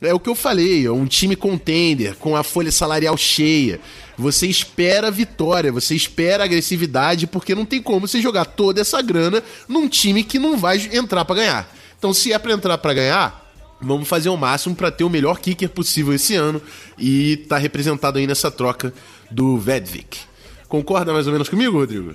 é 0.00 0.12
o 0.12 0.20
que 0.20 0.28
eu 0.28 0.34
falei, 0.34 0.86
é 0.86 0.90
um 0.90 1.06
time 1.06 1.34
contender, 1.34 2.16
com 2.16 2.36
a 2.36 2.42
folha 2.42 2.70
salarial 2.70 3.16
cheia. 3.16 3.80
Você 4.18 4.46
espera 4.46 5.10
vitória, 5.10 5.72
você 5.72 5.94
espera 5.94 6.44
agressividade, 6.44 7.26
porque 7.26 7.54
não 7.54 7.64
tem 7.64 7.80
como 7.82 8.06
você 8.06 8.20
jogar 8.20 8.44
toda 8.44 8.80
essa 8.80 9.00
grana 9.00 9.42
num 9.68 9.88
time 9.88 10.22
que 10.22 10.38
não 10.38 10.56
vai 10.56 10.88
entrar 10.92 11.24
para 11.24 11.36
ganhar. 11.36 11.76
Então, 11.98 12.12
se 12.12 12.32
é 12.32 12.38
para 12.38 12.52
entrar 12.52 12.76
para 12.78 12.94
ganhar, 12.94 13.52
vamos 13.80 14.06
fazer 14.06 14.28
o 14.28 14.36
máximo 14.36 14.74
para 14.74 14.90
ter 14.90 15.04
o 15.04 15.10
melhor 15.10 15.38
kicker 15.38 15.68
possível 15.70 16.12
esse 16.12 16.34
ano 16.34 16.60
e 16.98 17.38
tá 17.48 17.56
representado 17.56 18.18
aí 18.18 18.26
nessa 18.26 18.50
troca 18.50 18.92
do 19.30 19.56
Vedvik. 19.56 20.18
Concorda 20.68 21.12
mais 21.12 21.26
ou 21.26 21.32
menos 21.32 21.48
comigo, 21.48 21.78
Rodrigo? 21.78 22.14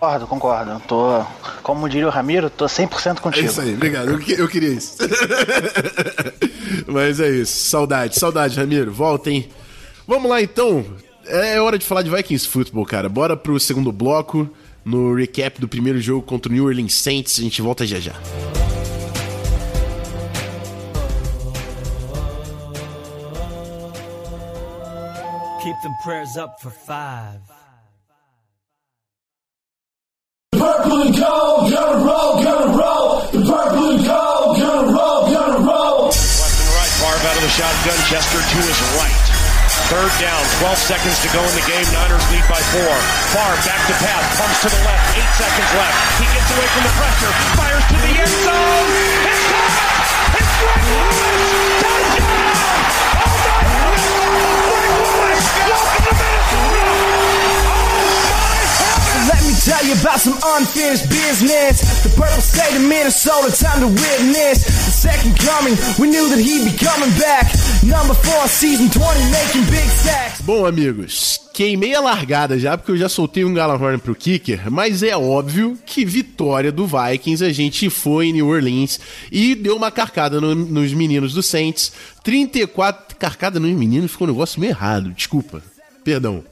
Concordo, 0.00 0.26
concordo. 0.26 0.82
Tô, 0.88 1.24
como 1.70 1.88
diria 1.88 2.08
o 2.08 2.10
Ramiro, 2.10 2.50
tô 2.50 2.64
100% 2.64 3.20
contigo. 3.20 3.46
É 3.46 3.48
isso 3.48 3.60
aí, 3.60 3.74
obrigado. 3.74 4.08
Eu, 4.08 4.20
eu 4.38 4.48
queria 4.48 4.70
isso. 4.70 4.96
Mas 6.84 7.20
é 7.20 7.30
isso. 7.30 7.70
Saudade, 7.70 8.18
saudade, 8.18 8.56
Ramiro. 8.56 8.90
Volta, 8.90 9.30
hein? 9.30 9.48
Vamos 10.04 10.28
lá 10.28 10.42
então. 10.42 10.84
É 11.24 11.60
hora 11.60 11.78
de 11.78 11.86
falar 11.86 12.02
de 12.02 12.10
Vikings 12.10 12.48
Football, 12.48 12.84
cara. 12.86 13.08
Bora 13.08 13.36
pro 13.36 13.60
segundo 13.60 13.92
bloco. 13.92 14.50
No 14.84 15.14
recap 15.14 15.60
do 15.60 15.68
primeiro 15.68 16.00
jogo 16.00 16.22
contra 16.22 16.50
o 16.50 16.52
New 16.52 16.64
Orleans 16.64 16.94
Saints. 16.94 17.38
A 17.38 17.42
gente 17.42 17.62
volta 17.62 17.86
já 17.86 18.00
já. 18.00 18.14
Keep 25.62 25.76
them 25.82 25.94
prayers 26.02 26.36
up 26.36 26.60
for 26.60 26.72
five. 26.72 27.59
purple 30.60 31.00
and 31.08 31.16
gold, 31.16 31.72
gonna 31.72 32.04
roll, 32.04 32.44
gonna 32.44 32.76
roll. 32.76 33.24
The 33.32 33.40
purple 33.40 33.96
and 33.96 34.04
gold, 34.04 34.60
gonna 34.60 34.92
roll, 34.92 35.20
gonna 35.32 35.64
roll. 35.64 36.12
Left 36.12 36.60
and 36.60 36.72
right, 36.76 36.92
Barb 37.00 37.20
out 37.24 37.36
of 37.40 37.44
the 37.48 37.48
shotgun. 37.48 37.96
Chester 38.04 38.40
to 38.44 38.58
his 38.60 38.80
right. 39.00 39.16
Third 39.88 40.12
down, 40.20 40.44
12 40.60 40.76
seconds 40.76 41.16
to 41.24 41.28
go 41.32 41.40
in 41.40 41.54
the 41.56 41.64
game. 41.66 41.88
Niners 41.96 42.22
lead 42.30 42.44
by 42.46 42.60
four. 42.76 42.94
Favre 43.32 43.58
back 43.64 43.80
to 43.88 43.96
pass, 44.04 44.22
pumps 44.36 44.60
to 44.62 44.68
the 44.68 44.80
left, 44.84 45.16
eight 45.16 45.32
seconds 45.40 45.70
left. 45.80 45.96
He 46.20 46.26
gets 46.30 46.48
away 46.52 46.68
from 46.76 46.84
the 46.84 46.94
pressure, 47.00 47.32
fires 47.56 47.86
to 47.90 47.96
the 47.96 48.12
end 48.20 48.34
zone. 48.44 48.88
It's 49.32 49.44
Thomas! 49.48 50.08
It's 50.36 50.54
Greg 50.60 50.84
Touchdown! 51.80 52.54
Oh 53.18 53.34
my 53.40 53.64
goodness! 53.64 54.52
Greg 54.68 54.92
Lewis! 55.00 55.42
Welcome 55.72 56.04
to 56.04 56.12
Minnesota! 56.20 56.69
Tell 59.80 59.88
you 59.88 60.00
about 60.00 60.20
some 60.20 60.34
unfinished 60.56 61.08
business. 61.08 61.80
The 62.02 62.10
purple 62.10 62.40
state 62.42 62.76
of 62.76 62.82
Minnesota, 62.82 63.50
time 63.56 63.80
to 63.80 63.88
witness 63.88 64.64
the 64.64 64.92
second 64.92 65.36
coming. 65.38 65.74
We 65.98 66.08
knew 66.10 66.28
that 66.28 66.38
he'd 66.38 66.64
be 66.70 66.76
coming 66.76 67.10
back. 67.18 67.46
Number 67.84 68.14
four, 68.14 68.46
season 68.48 68.88
20, 68.90 69.30
making 69.30 69.64
big 69.70 69.88
sacks. 70.04 70.40
Bom, 70.42 70.66
amigos, 70.66 71.40
queimei 71.54 71.94
a 71.94 72.00
largada 72.00 72.58
já, 72.58 72.76
porque 72.76 72.92
eu 72.92 72.96
já 72.96 73.08
soltei 73.08 73.44
um 73.44 73.54
Galahorn 73.54 73.98
pro 73.98 74.14
kicker, 74.14 74.70
mas 74.70 75.02
é 75.02 75.16
óbvio 75.16 75.78
que 75.86 76.04
vitória 76.04 76.70
do 76.72 76.86
Vikings, 76.86 77.44
a 77.44 77.52
gente 77.52 77.88
foi 77.90 78.26
em 78.26 78.32
New 78.32 78.48
Orleans 78.48 79.00
e 79.30 79.54
deu 79.54 79.76
uma 79.76 79.90
carcada 79.90 80.40
no- 80.40 80.54
nos 80.54 80.92
meninos 80.92 81.32
do 81.34 81.42
Saints. 81.42 81.92
34. 82.22 83.16
Carcada 83.16 83.58
nos 83.60 83.70
meninos 83.72 84.10
ficou 84.12 84.26
um 84.26 84.30
negócio 84.30 84.60
meio 84.60 84.70
errado, 84.72 85.10
desculpa. 85.12 85.62
Perdão. 86.04 86.42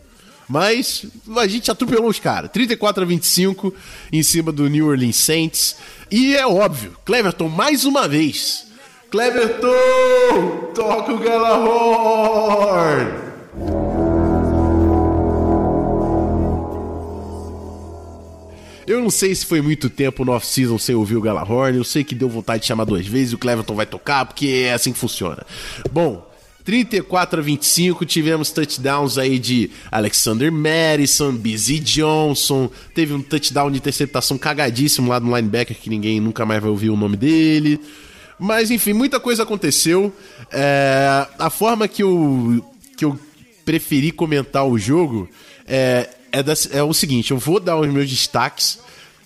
Mas 0.48 1.04
a 1.36 1.46
gente 1.46 1.70
atropelou 1.70 2.08
os 2.08 2.18
caras. 2.18 2.50
34 2.50 3.02
a 3.02 3.06
25 3.06 3.74
em 4.10 4.22
cima 4.22 4.50
do 4.50 4.68
New 4.68 4.86
Orleans 4.86 5.16
Saints. 5.16 5.76
E 6.10 6.34
é 6.34 6.46
óbvio, 6.46 6.96
Cleverton 7.04 7.48
mais 7.48 7.84
uma 7.84 8.08
vez. 8.08 8.66
Cleverton! 9.10 10.72
Toca 10.74 11.12
o 11.12 11.18
Galahorn! 11.18 12.48
Eu 18.86 19.02
não 19.02 19.10
sei 19.10 19.34
se 19.34 19.44
foi 19.44 19.60
muito 19.60 19.90
tempo 19.90 20.24
no 20.24 20.32
off-season 20.32 20.78
sem 20.78 20.94
ouvir 20.94 21.16
o 21.16 21.20
Galahorn. 21.20 21.76
Eu 21.76 21.84
sei 21.84 22.02
que 22.02 22.14
deu 22.14 22.26
vontade 22.26 22.62
de 22.62 22.68
chamar 22.68 22.84
duas 22.84 23.06
vezes 23.06 23.32
e 23.32 23.34
o 23.34 23.38
Cleverton 23.38 23.74
vai 23.74 23.84
tocar, 23.84 24.24
porque 24.24 24.64
é 24.64 24.72
assim 24.72 24.94
que 24.94 24.98
funciona. 24.98 25.44
Bom, 25.92 26.26
34 26.72 27.40
a 27.40 27.42
25, 27.42 28.04
tivemos 28.04 28.50
touchdowns 28.50 29.16
aí 29.16 29.38
de 29.38 29.70
Alexander 29.90 30.52
Madison, 30.52 31.32
Busy 31.34 31.78
Johnson. 31.78 32.70
Teve 32.94 33.14
um 33.14 33.22
touchdown 33.22 33.70
de 33.70 33.78
interceptação 33.78 34.36
cagadíssimo 34.36 35.08
lá 35.08 35.18
do 35.18 35.34
linebacker 35.34 35.74
que 35.74 35.88
ninguém 35.88 36.20
nunca 36.20 36.44
mais 36.44 36.60
vai 36.60 36.68
ouvir 36.68 36.90
o 36.90 36.96
nome 36.96 37.16
dele. 37.16 37.80
Mas 38.38 38.70
enfim, 38.70 38.92
muita 38.92 39.18
coisa 39.18 39.44
aconteceu. 39.44 40.12
É, 40.52 41.26
a 41.38 41.48
forma 41.48 41.88
que 41.88 42.02
eu, 42.02 42.62
que 42.98 43.04
eu 43.06 43.18
preferi 43.64 44.12
comentar 44.12 44.66
o 44.66 44.78
jogo 44.78 45.26
é, 45.66 46.06
é, 46.30 46.42
da- 46.42 46.52
é 46.72 46.82
o 46.82 46.92
seguinte: 46.92 47.30
eu 47.30 47.38
vou 47.38 47.58
dar 47.58 47.78
os 47.80 47.88
meus 47.88 48.10
destaques 48.10 48.78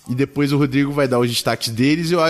e 0.09 0.15
depois 0.15 0.53
o 0.53 0.57
Rodrigo 0.57 0.93
vai 0.93 1.09
dar 1.09 1.19
os 1.19 1.29
destaques 1.29 1.67
deles. 1.67 2.09
E 2.09 2.13
eu, 2.13 2.21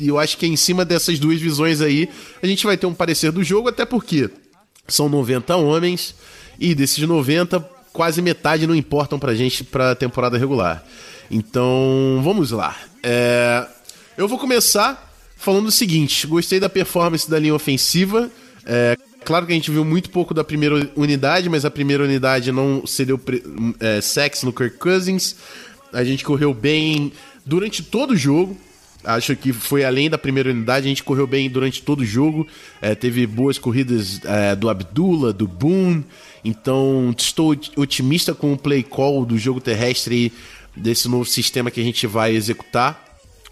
eu 0.00 0.18
acho 0.18 0.36
que 0.36 0.44
em 0.44 0.56
cima 0.56 0.84
dessas 0.84 1.20
duas 1.20 1.40
visões 1.40 1.80
aí 1.80 2.08
a 2.42 2.46
gente 2.48 2.66
vai 2.66 2.76
ter 2.76 2.86
um 2.86 2.94
parecer 2.94 3.30
do 3.30 3.44
jogo, 3.44 3.68
até 3.68 3.84
porque 3.84 4.28
são 4.88 5.08
90 5.08 5.56
homens 5.56 6.14
e 6.58 6.74
desses 6.74 7.06
90, 7.06 7.60
quase 7.92 8.20
metade 8.20 8.66
não 8.66 8.74
importam 8.74 9.18
pra 9.18 9.34
gente 9.34 9.64
pra 9.64 9.94
temporada 9.94 10.38
regular. 10.38 10.84
Então, 11.30 12.20
vamos 12.22 12.50
lá. 12.50 12.76
É, 13.02 13.66
eu 14.16 14.28
vou 14.28 14.38
começar 14.38 15.12
falando 15.36 15.66
o 15.66 15.72
seguinte: 15.72 16.26
gostei 16.26 16.60
da 16.60 16.68
performance 16.68 17.28
da 17.28 17.38
linha 17.38 17.54
ofensiva. 17.54 18.30
É, 18.64 18.96
claro 19.24 19.46
que 19.46 19.52
a 19.52 19.54
gente 19.54 19.70
viu 19.70 19.84
muito 19.84 20.10
pouco 20.10 20.32
da 20.32 20.44
primeira 20.44 20.90
unidade, 20.96 21.48
mas 21.48 21.64
a 21.64 21.70
primeira 21.70 22.04
unidade 22.04 22.52
não 22.52 22.86
cedeu 22.86 23.20
é, 23.80 24.00
sex 24.00 24.42
no 24.42 24.52
Kirk 24.52 24.78
Cousins. 24.78 25.36
A 25.92 26.04
gente 26.04 26.24
correu 26.24 26.52
bem 26.52 27.12
durante 27.44 27.82
todo 27.82 28.12
o 28.12 28.16
jogo. 28.16 28.56
Acho 29.06 29.36
que 29.36 29.52
foi 29.52 29.84
além 29.84 30.10
da 30.10 30.18
primeira 30.18 30.50
unidade, 30.50 30.86
a 30.86 30.88
gente 30.88 31.04
correu 31.04 31.26
bem 31.26 31.48
durante 31.48 31.80
todo 31.80 32.00
o 32.00 32.04
jogo. 32.04 32.46
É, 32.82 32.94
teve 32.94 33.26
boas 33.26 33.56
corridas 33.58 34.20
é, 34.24 34.54
do 34.56 34.68
Abdullah, 34.68 35.32
do 35.32 35.46
Boone. 35.46 36.04
Então, 36.44 37.14
estou 37.16 37.50
ot- 37.50 37.72
otimista 37.76 38.34
com 38.34 38.52
o 38.52 38.58
play 38.58 38.82
call 38.82 39.24
do 39.24 39.38
jogo 39.38 39.60
terrestre 39.60 40.32
desse 40.76 41.08
novo 41.08 41.24
sistema 41.24 41.70
que 41.70 41.80
a 41.80 41.84
gente 41.84 42.06
vai 42.06 42.34
executar. 42.34 43.04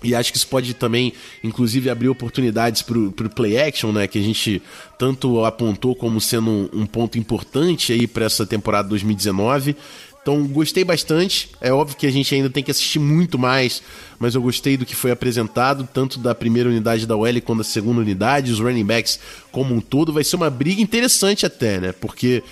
E 0.03 0.15
acho 0.15 0.31
que 0.31 0.37
isso 0.37 0.47
pode 0.49 0.75
também, 0.75 1.15
inclusive, 1.43 1.89
abrir 1.89 2.09
oportunidades 2.11 2.83
para 2.83 2.99
o 2.99 3.13
play 3.35 3.57
action, 3.59 3.91
né? 3.91 4.07
Que 4.07 4.19
a 4.19 4.23
gente 4.23 4.61
tanto 4.99 5.43
apontou 5.45 5.95
como 5.95 6.21
sendo 6.21 6.51
um, 6.51 6.69
um 6.83 6.87
ponto 6.87 7.17
importante 7.19 7.91
aí 7.93 8.07
para 8.07 8.27
essa 8.27 8.45
temporada 8.45 8.89
2019. 8.89 9.75
Então, 10.25 10.47
gostei 10.47 10.83
bastante. 10.85 11.51
É 11.61 11.71
óbvio 11.71 11.99
que 11.99 12.07
a 12.07 12.11
gente 12.11 12.35
ainda 12.35 12.49
tem 12.49 12.65
que 12.65 12.71
assistir 12.71 12.99
muito 12.99 13.39
mais, 13.39 13.83
mas 14.19 14.35
eu 14.35 14.41
gostei 14.41 14.75
do 14.75 14.87
que 14.87 14.97
foi 14.97 15.11
apresentado, 15.11 15.87
tanto 15.93 16.19
da 16.19 16.35
primeira 16.35 16.67
unidade 16.67 17.07
da 17.07 17.15
OL 17.15 17.43
quanto 17.43 17.59
da 17.59 17.65
segunda 17.65 18.01
unidade, 18.01 18.51
os 18.51 18.59
running 18.59 18.87
backs 18.87 19.21
como 19.53 19.75
um 19.75 19.83
todo. 19.83 20.15
Vai 20.15 20.25
ser 20.25 20.37
uma 20.37 20.49
briga 20.49 20.81
interessante 20.81 21.45
até, 21.45 21.79
né? 21.79 21.93
Porque 21.93 22.43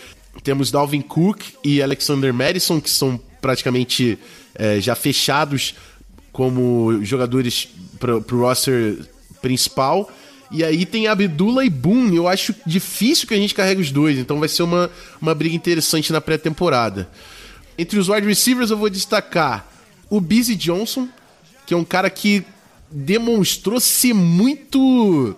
temos 0.44 0.70
Dalvin 0.70 1.00
Cook 1.00 1.44
e 1.64 1.80
Alexander 1.80 2.34
Madison, 2.34 2.78
que 2.78 2.90
são 2.90 3.18
praticamente 3.40 4.18
é, 4.54 4.78
já 4.78 4.94
fechados 4.94 5.74
como 6.30 7.02
jogadores 7.02 7.70
para 7.98 8.16
o 8.18 8.40
roster 8.40 8.98
principal. 9.40 10.12
E 10.50 10.62
aí 10.62 10.84
tem 10.84 11.06
Abdullah 11.06 11.64
e 11.64 11.70
Boone. 11.70 12.16
Eu 12.16 12.28
acho 12.28 12.54
difícil 12.66 13.26
que 13.26 13.32
a 13.32 13.38
gente 13.38 13.54
carregue 13.54 13.80
os 13.80 13.90
dois, 13.90 14.18
então 14.18 14.38
vai 14.38 14.50
ser 14.50 14.62
uma, 14.62 14.90
uma 15.22 15.34
briga 15.34 15.56
interessante 15.56 16.12
na 16.12 16.20
pré-temporada. 16.20 17.08
Entre 17.78 17.98
os 17.98 18.08
wide 18.08 18.26
receivers 18.26 18.70
eu 18.70 18.76
vou 18.76 18.90
destacar 18.90 19.66
o 20.10 20.20
Busy 20.20 20.54
Johnson, 20.54 21.08
que 21.66 21.74
é 21.74 21.76
um 21.76 21.84
cara 21.84 22.10
que 22.10 22.44
demonstrou 22.90 23.80
ser 23.80 24.12
muito. 24.14 25.34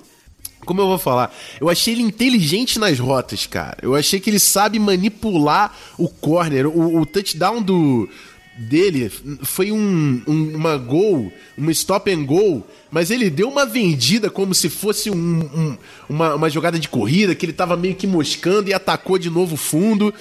Como 0.66 0.80
eu 0.80 0.86
vou 0.86 0.98
falar? 0.98 1.32
Eu 1.60 1.68
achei 1.68 1.92
ele 1.94 2.02
inteligente 2.02 2.78
nas 2.78 2.98
rotas, 2.98 3.46
cara. 3.46 3.76
Eu 3.82 3.94
achei 3.94 4.18
que 4.18 4.30
ele 4.30 4.38
sabe 4.38 4.78
manipular 4.78 5.76
o 5.98 6.08
corner. 6.08 6.66
O, 6.66 7.00
o 7.00 7.06
touchdown 7.06 7.62
do 7.62 8.08
dele 8.56 9.10
foi 9.42 9.72
um, 9.72 10.22
um- 10.26 10.54
uma 10.56 10.76
gol, 10.76 11.30
uma 11.58 11.72
stop 11.72 12.08
and 12.10 12.24
goal, 12.24 12.64
mas 12.90 13.10
ele 13.10 13.28
deu 13.28 13.48
uma 13.48 13.66
vendida 13.66 14.30
como 14.30 14.54
se 14.54 14.70
fosse 14.70 15.10
um- 15.10 15.16
um- 15.16 15.76
uma, 16.08 16.34
uma 16.36 16.48
jogada 16.48 16.78
de 16.78 16.88
corrida, 16.88 17.34
que 17.34 17.44
ele 17.44 17.52
tava 17.52 17.76
meio 17.76 17.96
que 17.96 18.06
moscando 18.06 18.70
e 18.70 18.72
atacou 18.74 19.18
de 19.18 19.28
novo 19.28 19.56
fundo. 19.56 20.14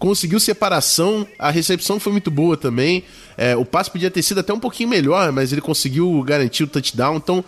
Conseguiu 0.00 0.40
separação, 0.40 1.26
a 1.38 1.50
recepção 1.50 2.00
foi 2.00 2.10
muito 2.10 2.30
boa 2.30 2.56
também. 2.56 3.04
É, 3.36 3.54
o 3.54 3.66
passe 3.66 3.90
podia 3.90 4.10
ter 4.10 4.22
sido 4.22 4.40
até 4.40 4.50
um 4.50 4.58
pouquinho 4.58 4.88
melhor, 4.88 5.30
mas 5.30 5.52
ele 5.52 5.60
conseguiu 5.60 6.22
garantir 6.22 6.64
o 6.64 6.66
touchdown. 6.66 7.16
Então, 7.16 7.44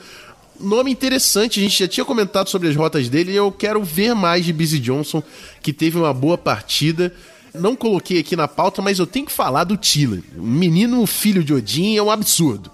nome 0.61 0.91
interessante, 0.91 1.59
a 1.59 1.63
gente 1.63 1.79
já 1.79 1.89
tinha 1.89 2.05
comentado 2.05 2.49
sobre 2.49 2.69
as 2.69 2.77
rotas 2.77 3.09
dele 3.09 3.33
e 3.33 3.37
eu 3.37 3.51
quero 3.51 3.83
ver 3.83 4.15
mais 4.15 4.45
de 4.45 4.53
Busy 4.53 4.79
Johnson, 4.79 5.23
que 5.63 5.73
teve 5.73 5.97
uma 5.97 6.13
boa 6.13 6.37
partida. 6.37 7.11
Não 7.55 7.75
coloquei 7.75 8.19
aqui 8.19 8.37
na 8.37 8.47
pauta, 8.47 8.83
mas 8.83 8.99
eu 8.99 9.07
tenho 9.07 9.25
que 9.25 9.33
falar 9.33 9.65
do 9.65 9.79
Thielen. 9.79 10.23
O 10.37 10.43
menino 10.43 11.07
filho 11.07 11.43
de 11.43 11.55
Odin 11.55 11.97
é 11.97 12.03
um 12.03 12.11
absurdo. 12.11 12.71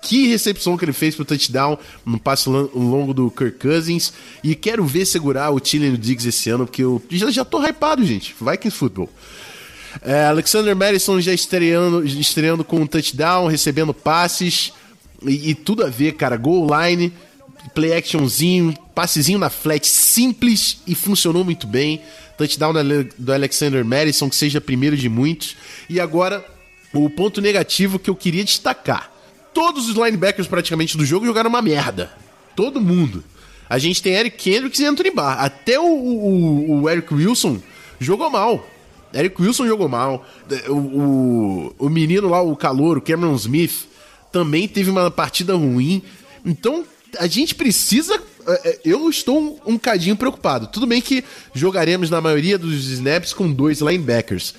Que 0.00 0.28
recepção 0.28 0.76
que 0.76 0.84
ele 0.84 0.92
fez 0.92 1.14
pro 1.14 1.24
touchdown 1.24 1.76
no 2.06 2.18
passe 2.20 2.48
lan- 2.48 2.68
longo 2.74 3.12
do 3.12 3.30
Kirk 3.30 3.58
Cousins. 3.58 4.12
E 4.44 4.54
quero 4.54 4.84
ver 4.84 5.04
segurar 5.06 5.50
o 5.50 5.58
Thielen 5.58 5.90
e 5.90 5.94
o 5.94 5.98
Diggs 5.98 6.28
esse 6.28 6.48
ano, 6.50 6.66
porque 6.66 6.82
eu 6.82 7.02
já, 7.10 7.30
já 7.30 7.44
tô 7.44 7.60
hypado, 7.64 8.04
gente. 8.06 8.34
Vikings 8.40 8.76
Football. 8.76 9.10
É, 10.02 10.26
Alexander 10.26 10.76
Madison 10.76 11.20
já 11.20 11.32
estreando, 11.34 12.04
estreando 12.06 12.62
com 12.62 12.80
um 12.80 12.86
touchdown, 12.86 13.48
recebendo 13.48 13.92
passes. 13.92 14.72
E, 15.26 15.50
e 15.50 15.54
tudo 15.54 15.84
a 15.84 15.88
ver, 15.90 16.12
cara. 16.12 16.36
Goal 16.36 16.68
line, 16.86 17.12
play 17.74 17.92
actionzinho, 17.94 18.72
passezinho 18.94 19.38
na 19.38 19.50
flat, 19.50 19.86
simples 19.88 20.78
e 20.86 20.94
funcionou 20.94 21.44
muito 21.44 21.66
bem. 21.66 22.00
Touchdown 22.36 22.72
do 23.18 23.32
Alexander 23.32 23.84
Madison, 23.84 24.30
que 24.30 24.36
seja 24.36 24.60
primeiro 24.60 24.96
de 24.96 25.08
muitos. 25.08 25.56
E 25.90 25.98
agora, 25.98 26.44
o 26.94 27.10
ponto 27.10 27.40
negativo 27.40 27.98
que 27.98 28.08
eu 28.08 28.14
queria 28.14 28.44
destacar. 28.44 29.10
Todos 29.58 29.88
os 29.88 29.96
linebackers 29.96 30.46
praticamente 30.46 30.96
do 30.96 31.04
jogo 31.04 31.26
jogaram 31.26 31.50
uma 31.50 31.60
merda. 31.60 32.12
Todo 32.54 32.80
mundo. 32.80 33.24
A 33.68 33.76
gente 33.76 34.00
tem 34.00 34.14
Eric 34.14 34.36
Kendricks 34.36 34.78
e 34.78 34.84
Anthony 34.86 35.10
Barr. 35.10 35.40
Até 35.44 35.80
o, 35.80 35.84
o- 35.84 36.82
o 36.82 36.88
Eric 36.88 37.12
Wilson 37.12 37.58
jogou 37.98 38.30
mal. 38.30 38.64
Eric 39.12 39.42
Wilson 39.42 39.66
jogou 39.66 39.88
mal. 39.88 40.24
O, 40.68 40.72
o, 40.72 41.74
o 41.76 41.88
menino 41.88 42.28
lá, 42.28 42.40
o 42.40 42.54
calor, 42.54 42.98
o 42.98 43.00
Cameron 43.00 43.34
Smith, 43.34 43.88
também 44.30 44.68
teve 44.68 44.90
uma 44.90 45.10
partida 45.10 45.54
ruim. 45.56 46.02
Então, 46.46 46.84
a 47.18 47.26
gente 47.26 47.52
precisa. 47.56 48.14
é, 48.46 48.68
é, 48.70 48.80
Eu 48.84 49.10
estou 49.10 49.60
um, 49.66 49.72
um 49.74 49.76
cadinho 49.78 50.14
preocupado. 50.16 50.68
Tudo 50.68 50.86
bem 50.86 51.00
que 51.00 51.24
jogaremos 51.52 52.10
na 52.10 52.20
maioria 52.20 52.56
dos 52.56 52.84
snaps 52.90 53.32
com 53.32 53.50
dois 53.50 53.80
linebackers. 53.80 54.54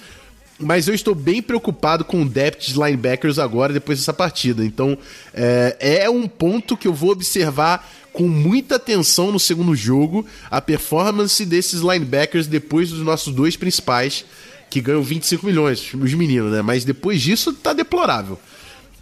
Mas 0.60 0.88
eu 0.88 0.94
estou 0.94 1.16
bem 1.16 1.42
preocupado 1.42 2.04
com 2.04 2.22
o 2.22 2.28
depth 2.28 2.68
de 2.68 2.74
linebackers 2.74 3.40
agora, 3.40 3.72
depois 3.72 4.00
dessa 4.00 4.14
partida. 4.14 4.66
Então, 4.66 4.98
é, 5.34 6.02
é 6.04 6.10
um 6.10 6.28
ponto 6.28 6.76
que 6.76 6.88
eu 6.88 6.94
vou 6.94 7.12
observar 7.12 7.90
com 8.12 8.28
muita 8.28 8.76
atenção 8.76 9.32
no 9.32 9.40
segundo 9.40 9.74
jogo 9.74 10.26
a 10.52 10.60
performance 10.60 11.46
desses 11.46 11.80
linebackers 11.80 12.48
depois 12.48 12.90
dos 12.90 13.00
nossos 13.00 13.34
dois 13.34 13.56
principais, 13.56 14.26
que 14.70 14.82
ganham 14.82 15.02
25 15.02 15.46
milhões, 15.46 15.94
os 15.94 16.14
meninos, 16.14 16.52
né? 16.52 16.62
Mas 16.62 16.84
depois 16.84 17.22
disso 17.22 17.54
tá 17.54 17.72
deplorável. 17.72 18.38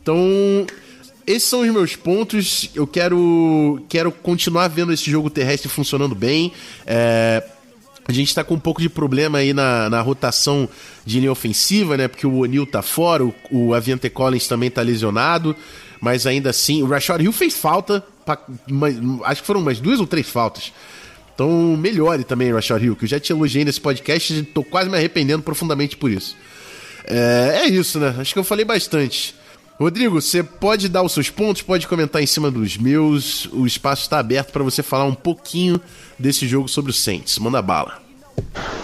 Então, 0.02 0.16
esses 1.26 1.50
são 1.50 1.62
os 1.62 1.70
meus 1.70 1.96
pontos. 1.96 2.70
Eu 2.74 2.86
quero, 2.88 3.84
quero 3.90 4.12
continuar 4.12 4.68
vendo 4.70 4.94
esse 4.94 5.10
jogo 5.10 5.30
terrestre 5.30 5.68
funcionando 5.68 6.16
bem. 6.16 6.54
É, 6.86 7.44
a 8.08 8.12
gente 8.12 8.30
está 8.30 8.44
com 8.44 8.56
um 8.56 8.60
pouco 8.60 8.82
de 8.82 8.88
problema 8.88 9.40
aí 9.40 9.54
na, 9.54 9.90
na 9.90 10.02
rotação 10.02 10.68
de 11.06 11.20
linha 11.20 11.32
ofensiva, 11.32 11.98
né? 11.98 12.08
Porque 12.08 12.26
o 12.26 12.38
O'Neill 12.38 12.66
tá 12.66 12.82
fora, 12.82 13.26
o, 13.26 13.36
o 13.52 13.74
Aviante 13.74 14.10
Collins 14.10 14.48
também 14.48 14.72
tá 14.72 14.82
lesionado. 14.82 15.56
Mas 16.00 16.26
ainda 16.26 16.52
assim, 16.52 16.82
o 16.84 16.88
Rashad 16.88 17.22
Hill 17.22 17.34
fez 17.34 17.56
falta. 17.56 18.04
Pra, 18.26 18.40
acho 19.26 19.42
que 19.42 19.48
foram 19.48 19.60
umas 19.60 19.80
duas 19.80 20.00
ou 20.00 20.08
três 20.08 20.30
faltas. 20.30 20.72
Então 21.34 21.76
melhore 21.78 22.24
também, 22.24 22.54
Rashad 22.54 22.82
Hill, 22.82 22.96
que 22.96 23.06
eu 23.06 23.10
já 23.10 23.20
te 23.20 23.32
elogiei 23.32 23.66
nesse 23.66 23.82
podcast 23.82 24.34
e 24.34 24.44
tô 24.44 24.64
quase 24.64 24.90
me 24.90 24.98
arrependendo 24.98 25.44
profundamente 25.44 25.98
por 25.98 26.10
isso. 26.10 26.36
É, 27.06 27.62
é 27.64 27.68
isso, 27.68 28.00
né? 28.00 28.16
Acho 28.18 28.34
que 28.34 28.40
eu 28.40 28.44
falei 28.44 28.64
bastante. 28.64 29.36
Rodrigo, 29.80 30.20
você 30.20 30.42
pode 30.42 30.90
dar 30.90 31.04
os 31.04 31.12
seus 31.12 31.30
pontos, 31.30 31.62
pode 31.62 31.88
comentar 31.88 32.22
em 32.22 32.26
cima 32.26 32.50
dos 32.50 32.78
meus. 32.78 33.46
O 33.54 33.66
espaço 33.66 34.02
está 34.02 34.18
aberto 34.18 34.52
para 34.52 34.64
você 34.64 34.82
falar 34.82 35.06
um 35.06 35.14
pouquinho 35.14 35.80
desse 36.18 36.48
jogo 36.48 36.68
sobre 36.68 36.90
o 36.90 36.94
Saints. 36.94 37.38
Manda 37.38 37.62
bala. 37.62 38.02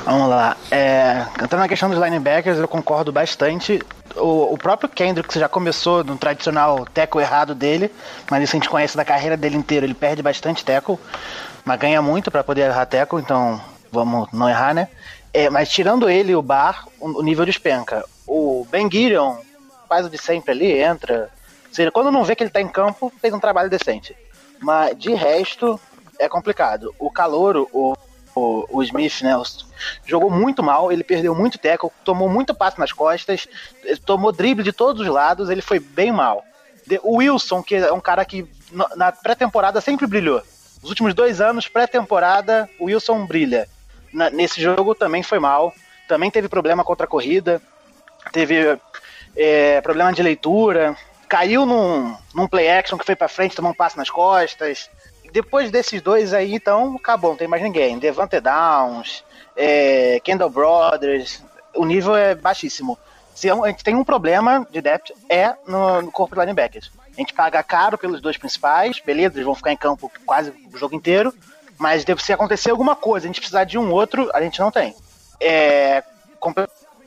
Vamos 0.06 0.30
lá. 0.30 0.56
É, 0.70 1.26
entrando 1.42 1.62
na 1.62 1.68
questão 1.68 1.90
dos 1.90 1.98
linebackers, 1.98 2.60
eu 2.60 2.68
concordo 2.68 3.12
bastante. 3.12 3.82
O, 4.16 4.54
o 4.54 4.58
próprio 4.58 4.88
Kendrick 4.88 5.38
já 5.38 5.50
começou 5.50 6.04
no 6.04 6.16
tradicional 6.16 6.86
teco 6.94 7.20
errado 7.20 7.56
dele, 7.56 7.92
mas 8.30 8.44
isso 8.44 8.56
a 8.56 8.60
gente 8.60 8.70
conhece 8.70 8.96
da 8.96 9.04
carreira 9.04 9.36
dele 9.36 9.58
inteira. 9.58 9.86
Ele 9.86 9.96
perde 9.96 10.22
bastante 10.22 10.64
teco, 10.64 11.00
mas 11.66 11.80
ganha 11.80 12.02
muito 12.02 12.30
para 12.30 12.44
poder 12.44 12.70
errar 12.70 12.86
teco, 12.86 13.18
então 13.18 13.60
vamos 13.92 14.28
não 14.32 14.48
errar, 14.48 14.76
né? 14.76 14.90
É, 15.34 15.50
mas 15.50 15.70
tirando 15.70 16.08
ele 16.08 16.34
e 16.34 16.36
o 16.36 16.42
Bar, 16.42 16.88
o, 17.00 17.24
nível 17.24 17.46
despenca. 17.46 18.06
O 18.28 18.68
Ben 18.70 18.90
Gideon 18.92 19.38
faz 19.88 20.06
o 20.06 20.10
de 20.10 20.18
sempre 20.18 20.52
ali, 20.52 20.72
entra. 20.72 21.30
Ou 21.68 21.74
seja, 21.74 21.92
quando 21.92 22.12
não 22.12 22.24
vê 22.24 22.36
que 22.36 22.44
ele 22.44 22.50
tá 22.50 22.62
em 22.62 22.68
campo, 22.68 23.12
fez 23.20 23.34
um 23.34 23.40
trabalho 23.40 23.70
decente. 23.70 24.16
Mas 24.60 24.98
de 24.98 25.13
resto, 25.13 25.80
é 26.20 26.30
complicado. 26.30 26.94
O 26.98 27.12
Calouro, 27.12 27.70
o, 27.72 27.94
o, 28.36 28.66
o 28.70 28.84
Smith, 28.84 29.22
né, 29.22 29.34
jogou 30.06 30.30
muito 30.30 30.63
mal, 30.63 30.92
ele 30.92 31.04
perdeu 31.04 31.36
muito 31.36 31.58
teco, 31.58 31.92
tomou 32.04 32.30
muito 32.30 32.54
passo 32.54 32.80
nas 32.80 32.92
costas, 32.92 33.48
tomou 34.06 34.32
drible 34.32 34.63
de 34.63 34.72
todos 34.72 35.02
os 35.02 35.08
lados, 35.08 35.50
ele 35.50 35.62
foi 35.62 35.80
bem 35.80 36.12
mal. 36.12 36.44
O 37.02 37.18
Wilson, 37.18 37.63
que 37.63 37.75
é 37.75 37.94
um 37.94 38.02
cara 38.02 38.25
que 38.25 38.48
na 38.96 39.12
pré-temporada 39.12 39.80
sempre 39.80 40.06
brilhou. 40.06 40.42
Os 40.82 40.90
últimos 40.90 41.13
dois 41.13 41.40
anos, 41.40 41.68
pré-temporada, 41.68 42.70
o 42.78 42.86
Wilson 42.86 43.25
brilha. 43.25 43.70
Na, 44.12 44.30
nesse 44.30 44.62
jogo 44.62 44.94
também 44.94 45.24
foi 45.24 45.40
mal. 45.40 45.74
Também 46.10 46.30
teve 46.30 46.50
problema 46.50 46.84
contra 46.84 47.06
a 47.06 47.10
corrida. 47.10 47.62
Teve 48.34 48.78
é, 49.36 49.82
problema 49.82 50.13
de 50.13 50.22
leitura, 50.22 50.96
caiu 51.28 51.66
num, 51.66 52.16
num 52.34 52.48
play 52.48 52.70
action 52.70 52.98
que 52.98 53.06
foi 53.06 53.16
para 53.16 53.28
frente, 53.28 53.56
tomou 53.56 53.72
um 53.72 53.75
passo 53.75 53.98
nas 53.98 54.10
costas. 54.10 54.90
Depois 55.32 55.72
desses 55.72 56.02
dois 56.02 56.34
aí, 56.34 56.54
então, 56.54 56.96
acabou, 56.96 57.32
não 57.32 57.38
tem 57.38 57.48
mais 57.48 57.63
ninguém. 57.63 57.98
Devante 57.98 58.40
Downs, 58.40 59.24
é, 59.56 60.20
Kendall 60.24 60.50
Brothers, 60.50 61.42
o 61.75 61.86
nível 61.86 62.16
é 62.16 62.36
baixíssimo. 62.36 62.98
Se 63.34 63.50
a 63.50 63.56
gente 63.68 63.84
tem 63.84 63.96
um 63.96 64.04
problema 64.04 64.68
de 64.70 64.80
depth, 64.80 65.12
é 65.28 65.56
no, 65.66 66.04
no 66.04 66.12
corpo 66.12 66.36
de 66.36 66.42
linebackers. 66.42 66.92
A 67.12 67.20
gente 67.20 67.34
paga 67.34 67.63
caro 67.63 67.98
pelos 67.98 68.22
dois 68.22 68.38
principais, 68.38 69.00
beleza, 69.00 69.36
eles 69.36 69.46
vão 69.46 69.56
ficar 69.56 69.72
em 69.72 69.78
campo 69.78 70.12
quase 70.25 70.54
o 70.72 70.78
jogo 70.78 70.96
inteiro, 70.96 71.34
mas 71.80 72.06
se 72.20 72.34
acontecer 72.34 72.70
alguma 72.70 72.96
coisa, 72.96 73.25
a 73.25 73.28
gente 73.28 73.40
precisar 73.40 73.63
de 73.63 73.78
um 73.78 73.92
outro, 73.92 74.30
a 74.34 74.42
gente 74.42 74.60
não 74.60 74.72
tem. 74.72 74.96
É, 75.40 76.04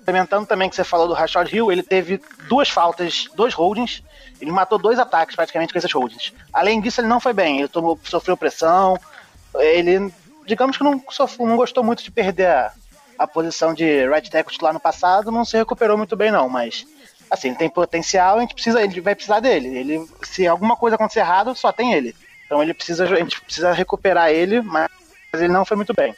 complementando 0.06 0.46
também 0.46 0.70
que 0.70 0.76
você 0.76 0.84
falou 0.84 1.08
do 1.08 1.14
Rashad 1.14 1.52
Hill, 1.52 1.72
ele 1.72 1.82
teve 1.82 2.20
duas 2.48 2.68
faltas, 2.70 3.28
dois 3.34 3.52
holdings, 3.52 4.04
ele 4.40 4.52
matou 4.52 4.78
dois 4.78 5.00
ataques 5.00 5.34
praticamente 5.34 5.72
com 5.72 5.78
esses 5.78 5.92
holdings. 5.92 6.32
Além 6.52 6.80
disso, 6.80 7.00
ele 7.00 7.08
não 7.08 7.18
foi 7.18 7.32
bem, 7.32 7.58
ele 7.58 7.68
tomou, 7.68 7.98
sofreu 8.04 8.36
pressão, 8.36 8.96
ele, 9.56 10.12
digamos 10.46 10.76
que 10.76 10.84
não, 10.84 11.02
sofreu, 11.10 11.48
não 11.48 11.56
gostou 11.56 11.82
muito 11.82 12.04
de 12.04 12.12
perder 12.12 12.46
a, 12.46 12.72
a 13.18 13.26
posição 13.26 13.74
de 13.74 14.06
right 14.06 14.30
tackle 14.30 14.52
titular 14.52 14.72
no 14.72 14.78
passado, 14.78 15.32
não 15.32 15.44
se 15.44 15.56
recuperou 15.56 15.98
muito 15.98 16.14
bem 16.14 16.30
não, 16.30 16.48
mas 16.48 16.86
assim, 17.28 17.48
ele 17.48 17.56
tem 17.56 17.68
potencial, 17.68 18.36
a 18.36 18.40
gente 18.42 18.54
precisa, 18.54 18.80
ele 18.80 19.00
vai 19.00 19.16
precisar 19.16 19.40
dele. 19.40 19.76
Ele, 19.76 20.06
se 20.22 20.46
alguma 20.46 20.76
coisa 20.76 20.94
acontecer 20.94 21.18
errado, 21.18 21.52
só 21.56 21.72
tem 21.72 21.92
ele. 21.92 22.14
Então 22.44 22.62
ele 22.62 22.72
precisa, 22.72 23.02
a 23.02 23.16
gente 23.16 23.40
precisa 23.40 23.72
recuperar 23.72 24.30
ele, 24.30 24.60
mas 24.62 24.88
ele 25.34 25.48
não 25.48 25.64
foi 25.64 25.76
muito 25.76 25.92
bem. 25.92 26.14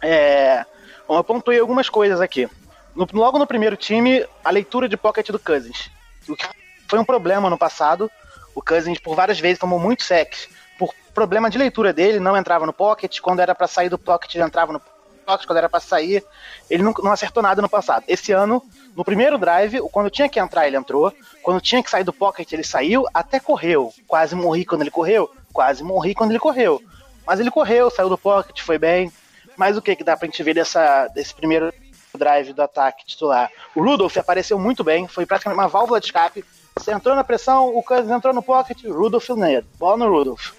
É, 0.00 0.64
eu 1.06 1.22
pontuei 1.22 1.60
algumas 1.60 1.90
coisas 1.90 2.18
aqui. 2.18 2.48
No, 2.96 3.06
logo 3.12 3.38
no 3.38 3.46
primeiro 3.46 3.76
time, 3.76 4.26
a 4.42 4.50
leitura 4.50 4.88
de 4.88 4.96
pocket 4.96 5.28
do 5.28 5.38
Cousins. 5.38 5.90
O 6.26 6.34
que 6.34 6.46
foi 6.88 6.98
um 6.98 7.04
problema 7.04 7.50
no 7.50 7.58
passado. 7.58 8.10
O 8.54 8.62
Cousins, 8.62 8.98
por 8.98 9.14
várias 9.14 9.38
vezes, 9.38 9.58
tomou 9.58 9.78
muito 9.78 10.02
sacks. 10.02 10.48
Por 10.78 10.94
problema 11.14 11.50
de 11.50 11.58
leitura 11.58 11.92
dele, 11.92 12.18
não 12.18 12.34
entrava 12.34 12.64
no 12.64 12.72
pocket. 12.72 13.20
Quando 13.20 13.40
era 13.40 13.54
para 13.54 13.66
sair 13.66 13.90
do 13.90 13.98
pocket, 13.98 14.34
ele 14.34 14.44
entrava 14.44 14.72
no 14.72 14.80
pocket. 15.26 15.46
Quando 15.46 15.58
era 15.58 15.68
para 15.68 15.78
sair, 15.78 16.24
ele 16.70 16.82
não, 16.82 16.94
não 17.02 17.12
acertou 17.12 17.42
nada 17.42 17.60
no 17.60 17.68
passado. 17.68 18.04
Esse 18.08 18.32
ano, 18.32 18.62
no 18.96 19.04
primeiro 19.04 19.36
drive, 19.36 19.80
quando 19.92 20.08
tinha 20.08 20.28
que 20.28 20.40
entrar, 20.40 20.66
ele 20.66 20.76
entrou. 20.76 21.12
Quando 21.42 21.60
tinha 21.60 21.82
que 21.82 21.90
sair 21.90 22.04
do 22.04 22.14
pocket, 22.14 22.50
ele 22.50 22.64
saiu, 22.64 23.04
até 23.12 23.38
correu. 23.38 23.92
Quase 24.06 24.34
morri 24.34 24.64
quando 24.64 24.80
ele 24.80 24.90
correu. 24.90 25.30
Quase 25.52 25.84
morri 25.84 26.14
quando 26.14 26.30
ele 26.30 26.40
correu. 26.40 26.80
Mas 27.26 27.40
ele 27.40 27.50
correu, 27.50 27.90
saiu 27.90 28.08
do 28.08 28.16
pocket, 28.16 28.62
foi 28.62 28.78
bem. 28.78 29.12
Mas 29.54 29.76
o 29.76 29.82
que, 29.82 29.96
que 29.96 30.04
dá 30.04 30.16
pra 30.16 30.26
gente 30.26 30.42
ver 30.42 30.54
dessa, 30.54 31.08
desse 31.08 31.34
primeiro 31.34 31.72
drive 32.16 32.52
do 32.52 32.62
ataque 32.62 33.06
titular. 33.06 33.50
O 33.74 33.82
Rudolph 33.82 34.16
apareceu 34.16 34.58
muito 34.58 34.82
bem, 34.82 35.06
foi 35.06 35.26
praticamente 35.26 35.60
uma 35.60 35.68
válvula 35.68 36.00
de 36.00 36.06
escape. 36.06 36.44
Você 36.76 36.92
entrou 36.92 37.14
na 37.14 37.24
pressão, 37.24 37.74
o 37.74 37.82
Cousins 37.82 38.10
entrou 38.10 38.34
no 38.34 38.42
pocket, 38.42 38.84
Rudolph 38.84 39.28
nele. 39.30 39.66
Bola 39.78 39.96
no 39.96 40.10
Rudolph. 40.10 40.52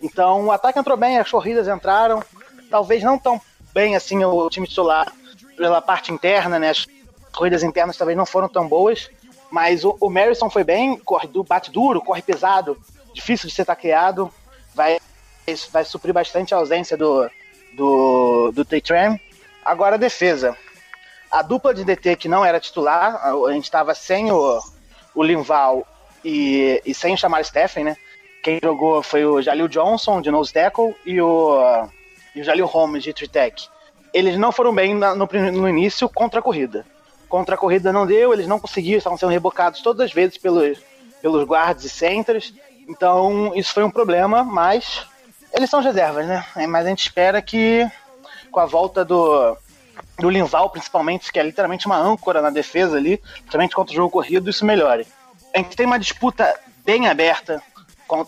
Então 0.00 0.46
o 0.46 0.52
ataque 0.52 0.78
entrou 0.78 0.96
bem, 0.96 1.18
as 1.18 1.30
corridas 1.30 1.68
entraram. 1.68 2.22
Talvez 2.68 3.02
não 3.02 3.18
tão 3.18 3.40
bem 3.72 3.94
assim 3.94 4.24
o 4.24 4.50
time 4.50 4.66
titular 4.66 5.12
pela 5.56 5.80
parte 5.80 6.12
interna, 6.12 6.58
né? 6.58 6.70
As 6.70 6.86
corridas 7.32 7.62
internas 7.62 7.96
talvez 7.96 8.16
não 8.16 8.26
foram 8.26 8.48
tão 8.48 8.66
boas. 8.66 9.08
Mas 9.50 9.84
o, 9.84 9.96
o 10.00 10.08
Marison 10.08 10.48
foi 10.48 10.64
bem, 10.64 10.96
corre, 10.96 11.28
bate 11.46 11.70
duro, 11.70 12.00
corre 12.00 12.22
pesado, 12.22 12.76
difícil 13.14 13.48
de 13.48 13.54
ser 13.54 13.66
taqueado. 13.66 14.32
Vai, 14.74 14.98
vai 15.70 15.84
suprir 15.84 16.14
bastante 16.14 16.54
a 16.54 16.56
ausência 16.56 16.96
do, 16.96 17.30
do, 17.74 18.50
do 18.52 18.64
T-Tram. 18.64 19.18
Agora 19.64 19.96
a 19.96 19.98
defesa. 19.98 20.56
A 21.32 21.40
dupla 21.40 21.72
de 21.72 21.82
DT 21.82 22.16
que 22.16 22.28
não 22.28 22.44
era 22.44 22.60
titular, 22.60 23.26
a 23.26 23.52
gente 23.52 23.64
estava 23.64 23.94
sem 23.94 24.30
o, 24.30 24.60
o 25.14 25.22
Linval 25.22 25.86
e, 26.22 26.80
e 26.84 26.92
sem 26.94 27.14
o 27.14 27.16
Chamar 27.16 27.42
Steffen, 27.42 27.84
né? 27.84 27.96
Quem 28.42 28.58
jogou 28.62 29.02
foi 29.02 29.24
o 29.24 29.40
Jalil 29.40 29.66
Johnson, 29.66 30.20
de 30.20 30.30
nose 30.30 30.52
tackle, 30.52 30.94
e 31.06 31.20
o, 31.22 31.88
e 32.34 32.42
o 32.42 32.44
Jalil 32.44 32.66
Holmes, 32.66 33.02
de 33.02 33.14
tritech. 33.14 33.66
Eles 34.12 34.36
não 34.36 34.52
foram 34.52 34.74
bem 34.74 34.94
no, 34.94 35.14
no 35.16 35.68
início 35.68 36.06
contra 36.06 36.40
a 36.40 36.42
corrida. 36.42 36.84
Contra 37.30 37.54
a 37.54 37.58
corrida 37.58 37.92
não 37.92 38.06
deu, 38.06 38.34
eles 38.34 38.46
não 38.46 38.60
conseguiram, 38.60 38.98
estavam 38.98 39.16
sendo 39.16 39.32
rebocados 39.32 39.80
todas 39.80 40.04
as 40.04 40.12
vezes 40.12 40.36
pelos, 40.36 40.78
pelos 41.22 41.46
guards 41.46 41.84
e 41.84 41.88
centers. 41.88 42.52
Então, 42.86 43.52
isso 43.54 43.72
foi 43.72 43.84
um 43.84 43.90
problema, 43.90 44.44
mas 44.44 45.06
eles 45.54 45.70
são 45.70 45.80
reservas, 45.80 46.26
né? 46.26 46.44
Mas 46.68 46.84
a 46.84 46.88
gente 46.90 47.06
espera 47.06 47.40
que 47.40 47.88
com 48.50 48.60
a 48.60 48.66
volta 48.66 49.02
do, 49.02 49.56
do 50.18 50.30
Linval, 50.30 50.70
principalmente, 50.70 51.32
que 51.32 51.38
é 51.38 51.42
literalmente 51.42 51.86
uma 51.86 51.96
âncora 51.96 52.40
na 52.40 52.50
defesa 52.50 52.96
ali, 52.96 53.18
principalmente 53.18 53.74
contra 53.74 53.92
o 53.92 53.96
jogo 53.96 54.10
corrido, 54.10 54.50
isso 54.50 54.64
melhore. 54.64 55.06
A 55.54 55.58
gente 55.58 55.76
tem 55.76 55.86
uma 55.86 55.98
disputa 55.98 56.58
bem 56.84 57.08
aberta 57.08 57.62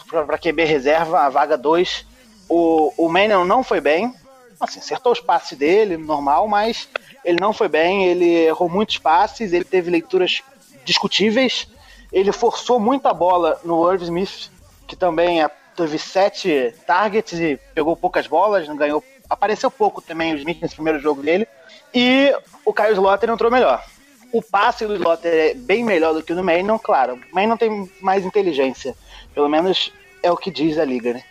para 0.08 0.38
QB 0.38 0.64
reserva, 0.64 1.20
a 1.20 1.28
vaga 1.28 1.56
2. 1.56 2.06
O, 2.48 2.92
o 2.96 3.08
Manuel 3.08 3.44
não 3.44 3.62
foi 3.62 3.80
bem, 3.80 4.14
assim, 4.60 4.78
acertou 4.78 5.12
os 5.12 5.20
passes 5.20 5.56
dele, 5.56 5.96
normal, 5.96 6.48
mas 6.48 6.88
ele 7.24 7.38
não 7.40 7.52
foi 7.52 7.68
bem, 7.68 8.04
ele 8.04 8.46
errou 8.46 8.68
muitos 8.68 8.98
passes, 8.98 9.52
ele 9.52 9.64
teve 9.64 9.90
leituras 9.90 10.42
discutíveis, 10.84 11.66
ele 12.12 12.32
forçou 12.32 12.78
muita 12.78 13.12
bola 13.12 13.60
no 13.64 13.90
Irv 13.90 14.02
Smith, 14.02 14.50
que 14.86 14.94
também 14.94 15.42
é, 15.42 15.50
teve 15.76 15.98
sete 15.98 16.74
targets 16.86 17.38
e 17.38 17.58
pegou 17.74 17.96
poucas 17.96 18.26
bolas, 18.26 18.68
não 18.68 18.76
ganhou. 18.76 19.02
Apareceu 19.28 19.70
pouco 19.70 20.02
também 20.02 20.34
o 20.34 20.36
Smith 20.36 20.60
nesse 20.60 20.74
primeiro 20.74 21.00
jogo 21.00 21.22
dele. 21.22 21.48
E 21.94 22.34
o 22.64 22.72
Caio 22.72 22.94
Slotter 22.94 23.30
entrou 23.30 23.50
melhor. 23.50 23.84
O 24.32 24.42
passe 24.42 24.86
do 24.86 24.96
Slotter 24.96 25.32
é 25.32 25.54
bem 25.54 25.84
melhor 25.84 26.12
do 26.12 26.22
que 26.22 26.32
o 26.32 26.36
do 26.36 26.42
Maynard, 26.42 26.82
claro. 26.82 27.14
O 27.14 27.34
Maynard 27.34 27.58
tem 27.58 27.90
mais 28.00 28.24
inteligência. 28.24 28.96
Pelo 29.32 29.48
menos 29.48 29.92
é 30.22 30.30
o 30.30 30.36
que 30.36 30.50
diz 30.50 30.78
a 30.78 30.84
liga, 30.84 31.14
né? 31.14 31.22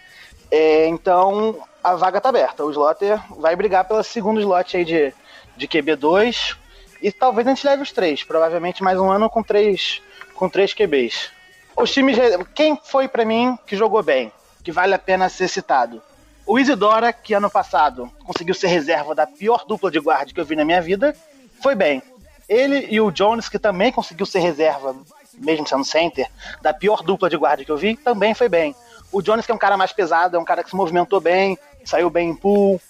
É, 0.50 0.88
então, 0.88 1.58
a 1.84 1.96
vaga 1.96 2.22
tá 2.22 2.30
aberta. 2.30 2.64
O 2.64 2.72
Slotter 2.72 3.20
vai 3.38 3.56
brigar 3.56 3.86
pelo 3.86 4.04
segundo 4.04 4.40
slot 4.40 4.78
aí 4.78 4.86
de, 4.86 5.14
de 5.58 5.68
QB2. 5.68 6.56
E 7.02 7.12
talvez 7.12 7.46
a 7.46 7.50
gente 7.50 7.66
leve 7.66 7.84
os 7.84 7.92
três. 7.92 8.24
Provavelmente 8.24 8.82
mais 8.82 8.98
um 8.98 9.12
ano 9.12 9.30
com 9.30 9.44
três, 9.44 10.02
com 10.36 10.48
três 10.48 10.74
QBs. 10.74 11.30
Os 11.76 11.92
times. 11.92 12.18
Quem 12.56 12.80
foi 12.82 13.08
para 13.08 13.26
mim 13.26 13.58
que 13.68 13.76
jogou 13.76 14.02
bem? 14.02 14.32
que 14.64 14.72
vale 14.72 14.94
a 14.94 15.00
pena 15.00 15.30
ser 15.30 15.48
citado. 15.48 16.02
O 16.46 16.60
Isidora, 16.60 17.14
que 17.14 17.34
ano 17.34 17.50
passado 17.50 18.12
conseguiu 18.26 18.54
ser 18.54 18.68
reserva 18.68 19.16
da 19.16 19.26
pior 19.26 19.66
dupla 19.66 19.90
de 19.90 20.00
guarda 20.00 20.34
que 20.34 20.40
eu 20.40 20.46
vi 20.46 20.56
na 20.56 20.66
minha 20.66 20.82
vida, 20.82 21.16
foi 21.62 21.74
bem. 21.74 22.04
Ele 22.50 22.88
e 22.90 23.00
o 23.00 23.12
Jones, 23.12 23.48
que 23.48 23.58
também 23.58 23.92
conseguiu 23.92 24.26
ser 24.26 24.40
reserva, 24.40 24.96
mesmo 25.36 25.66
sendo 25.66 25.86
center, 25.86 26.30
da 26.62 26.74
pior 26.74 27.02
dupla 27.02 27.30
de 27.30 27.38
guarda 27.38 27.64
que 27.64 27.72
eu 27.72 27.78
vi, 27.78 27.96
também 27.96 28.34
foi 28.34 28.50
bem. 28.50 28.76
O 29.12 29.22
Jones, 29.22 29.46
que 29.46 29.52
é 29.52 29.56
um 29.56 29.60
cara 29.60 29.78
mais 29.78 29.94
pesado, 29.94 30.36
é 30.36 30.40
um 30.40 30.44
cara 30.44 30.64
que 30.64 30.70
se 30.70 30.76
movimentou 30.76 31.22
bem, 31.22 31.58
saiu 31.86 32.10
bem 32.10 32.32
em 32.32 32.36
pool, 32.36 32.82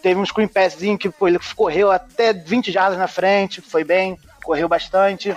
teve 0.00 0.20
um 0.20 0.24
screen 0.24 0.46
passzinho 0.46 0.96
que 0.96 1.10
pô, 1.10 1.26
ele 1.26 1.38
correu 1.56 1.90
até 1.90 2.32
20 2.32 2.70
jardas 2.70 2.98
na 2.98 3.08
frente, 3.08 3.60
foi 3.60 3.82
bem, 3.82 4.18
correu 4.44 4.68
bastante. 4.68 5.36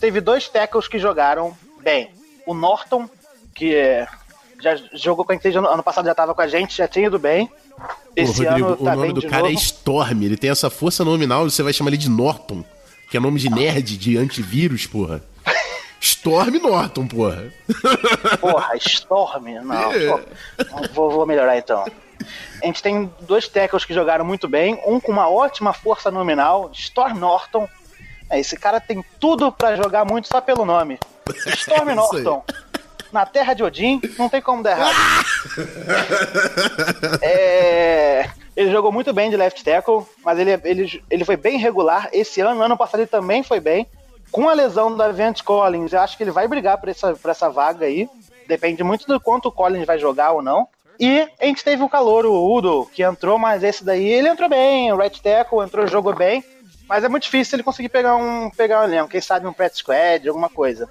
Teve 0.00 0.20
dois 0.20 0.48
tackles 0.48 0.88
que 0.88 0.98
jogaram 0.98 1.56
bem. 1.80 2.10
O 2.46 2.54
Norton, 2.54 3.08
que 3.54 3.74
é, 3.76 4.08
já 4.62 4.76
jogou 4.94 5.24
com 5.24 5.32
a 5.32 5.34
gente 5.34 5.56
ano 5.56 5.82
passado, 5.82 6.04
já 6.04 6.12
estava 6.12 6.34
com 6.34 6.40
a 6.40 6.46
gente, 6.46 6.76
já 6.76 6.86
tinha 6.86 7.06
ido 7.06 7.18
bem. 7.18 7.50
Esse 8.14 8.42
Ô, 8.42 8.48
Rodrigo, 8.48 8.68
ano 8.68 8.76
tá 8.76 8.92
o 8.92 8.96
nome 8.96 9.12
do 9.12 9.22
cara 9.22 9.36
é 9.36 9.42
novo. 9.42 9.54
é 9.54 9.54
Storm, 9.54 10.22
ele 10.22 10.36
tem 10.36 10.50
essa 10.50 10.70
força 10.70 11.04
nominal, 11.04 11.48
você 11.50 11.62
vai 11.62 11.72
chamar 11.72 11.90
ele 11.90 11.96
de 11.96 12.08
Norton, 12.08 12.64
que 13.10 13.16
é 13.16 13.20
nome 13.20 13.40
de 13.40 13.50
nerd, 13.50 13.96
de 13.98 14.16
antivírus, 14.16 14.86
porra. 14.86 15.22
Storm 16.00 16.58
Norton, 16.60 17.06
porra. 17.06 17.52
Porra, 18.40 18.76
Storm? 18.76 19.44
Não, 19.64 19.92
é. 19.92 20.06
vou, 20.92 21.10
vou 21.10 21.26
melhorar 21.26 21.56
então. 21.58 21.84
A 22.62 22.66
gente 22.66 22.82
tem 22.82 23.10
dois 23.20 23.48
tackles 23.48 23.84
que 23.84 23.94
jogaram 23.94 24.24
muito 24.24 24.48
bem, 24.48 24.80
um 24.86 25.00
com 25.00 25.12
uma 25.12 25.28
ótima 25.28 25.72
força 25.72 26.10
nominal, 26.10 26.70
Storm 26.72 27.18
Norton. 27.18 27.68
É, 28.30 28.40
esse 28.40 28.56
cara 28.56 28.80
tem 28.80 29.04
tudo 29.20 29.52
para 29.52 29.76
jogar 29.76 30.04
muito 30.04 30.28
só 30.28 30.40
pelo 30.40 30.64
nome. 30.64 30.98
Storm 31.46 31.94
Norton. 31.94 32.44
Na 33.12 33.26
terra 33.26 33.52
de 33.52 33.62
Odin, 33.62 34.00
não 34.18 34.28
tem 34.28 34.40
como 34.40 34.62
dar 34.62 34.72
errado. 34.72 34.96
é, 37.20 38.30
ele 38.56 38.70
jogou 38.70 38.90
muito 38.90 39.12
bem 39.12 39.28
de 39.28 39.36
left 39.36 39.62
tackle, 39.62 40.04
mas 40.24 40.38
ele, 40.38 40.58
ele, 40.64 41.04
ele 41.10 41.24
foi 41.24 41.36
bem 41.36 41.58
regular. 41.58 42.08
Esse 42.12 42.40
ano, 42.40 42.62
ano 42.62 42.76
passado, 42.76 43.00
ele 43.00 43.06
também 43.06 43.42
foi 43.42 43.60
bem. 43.60 43.86
Com 44.30 44.48
a 44.48 44.54
lesão 44.54 44.96
da 44.96 45.12
Vent 45.12 45.42
Collins, 45.42 45.92
eu 45.92 46.00
acho 46.00 46.16
que 46.16 46.22
ele 46.22 46.30
vai 46.30 46.48
brigar 46.48 46.78
por 46.78 46.88
essa, 46.88 47.12
por 47.14 47.30
essa 47.30 47.50
vaga 47.50 47.84
aí. 47.84 48.08
Depende 48.48 48.82
muito 48.82 49.06
do 49.06 49.20
quanto 49.20 49.48
o 49.48 49.52
Collins 49.52 49.86
vai 49.86 49.98
jogar 49.98 50.32
ou 50.32 50.40
não. 50.40 50.66
E 50.98 51.28
a 51.38 51.46
gente 51.46 51.64
teve 51.64 51.82
o 51.82 51.88
calor, 51.88 52.24
o 52.24 52.54
Udo, 52.54 52.88
que 52.92 53.02
entrou, 53.02 53.38
mas 53.38 53.62
esse 53.62 53.84
daí 53.84 54.06
ele 54.06 54.28
entrou 54.28 54.48
bem, 54.48 54.92
o 54.92 54.96
right 54.96 55.20
tackle 55.20 55.62
entrou, 55.62 55.86
jogou 55.86 56.14
bem. 56.14 56.44
Mas 56.88 57.04
é 57.04 57.08
muito 57.08 57.24
difícil 57.24 57.56
ele 57.56 57.62
conseguir 57.62 57.88
pegar 57.88 58.16
um, 58.16 58.50
pegar 58.50 58.80
um 58.80 58.84
elenco, 58.84 59.08
quem 59.08 59.20
sabe 59.20 59.46
um 59.46 59.52
practice 59.52 59.80
squad, 59.80 60.28
alguma 60.28 60.48
coisa. 60.48 60.88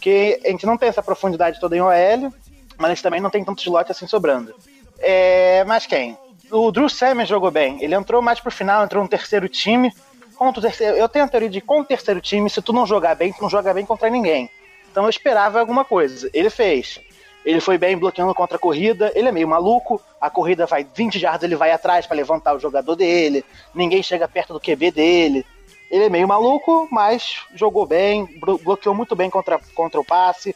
Porque 0.00 0.40
a 0.46 0.48
gente 0.48 0.64
não 0.64 0.78
tem 0.78 0.88
essa 0.88 1.02
profundidade 1.02 1.60
toda 1.60 1.76
em 1.76 1.80
OL, 1.82 2.32
mas 2.78 2.86
a 2.86 2.94
gente 2.94 3.02
também 3.02 3.20
não 3.20 3.28
tem 3.28 3.44
tanto 3.44 3.60
slot 3.60 3.92
assim 3.92 4.06
sobrando. 4.06 4.54
É, 4.98 5.62
mas 5.64 5.84
quem? 5.84 6.16
O 6.50 6.72
Drew 6.72 6.88
Sammer 6.88 7.26
jogou 7.26 7.50
bem. 7.50 7.76
Ele 7.84 7.94
entrou 7.94 8.22
mais 8.22 8.40
pro 8.40 8.50
final, 8.50 8.82
entrou 8.82 9.02
no 9.02 9.08
terceiro 9.08 9.46
time. 9.46 9.92
Contra 10.36 10.58
o 10.58 10.62
terceiro, 10.62 10.96
eu 10.96 11.06
tenho 11.06 11.26
a 11.26 11.28
teoria 11.28 11.50
de 11.50 11.60
com 11.60 11.80
o 11.80 11.84
terceiro 11.84 12.18
time, 12.18 12.48
se 12.48 12.62
tu 12.62 12.72
não 12.72 12.86
jogar 12.86 13.14
bem, 13.14 13.30
tu 13.30 13.42
não 13.42 13.50
joga 13.50 13.74
bem 13.74 13.84
contra 13.84 14.08
ninguém. 14.08 14.48
Então 14.90 15.04
eu 15.04 15.10
esperava 15.10 15.60
alguma 15.60 15.84
coisa. 15.84 16.30
Ele 16.32 16.48
fez. 16.48 16.98
Ele 17.44 17.60
foi 17.60 17.76
bem 17.76 17.98
bloqueando 17.98 18.34
contra 18.34 18.56
a 18.56 18.58
corrida. 18.58 19.12
Ele 19.14 19.28
é 19.28 19.32
meio 19.32 19.46
maluco. 19.46 20.00
A 20.18 20.30
corrida 20.30 20.64
vai 20.64 20.82
20 20.94 21.18
jardas, 21.18 21.42
ele 21.42 21.56
vai 21.56 21.72
atrás 21.72 22.06
para 22.06 22.16
levantar 22.16 22.54
o 22.54 22.58
jogador 22.58 22.96
dele. 22.96 23.44
Ninguém 23.74 24.02
chega 24.02 24.26
perto 24.26 24.54
do 24.54 24.60
QB 24.60 24.92
dele. 24.92 25.46
Ele 25.90 26.04
é 26.04 26.08
meio 26.08 26.28
maluco, 26.28 26.86
mas 26.90 27.40
jogou 27.54 27.84
bem, 27.84 28.28
bloqueou 28.62 28.94
muito 28.94 29.16
bem 29.16 29.28
contra, 29.28 29.58
contra 29.74 30.00
o 30.00 30.04
passe. 30.04 30.54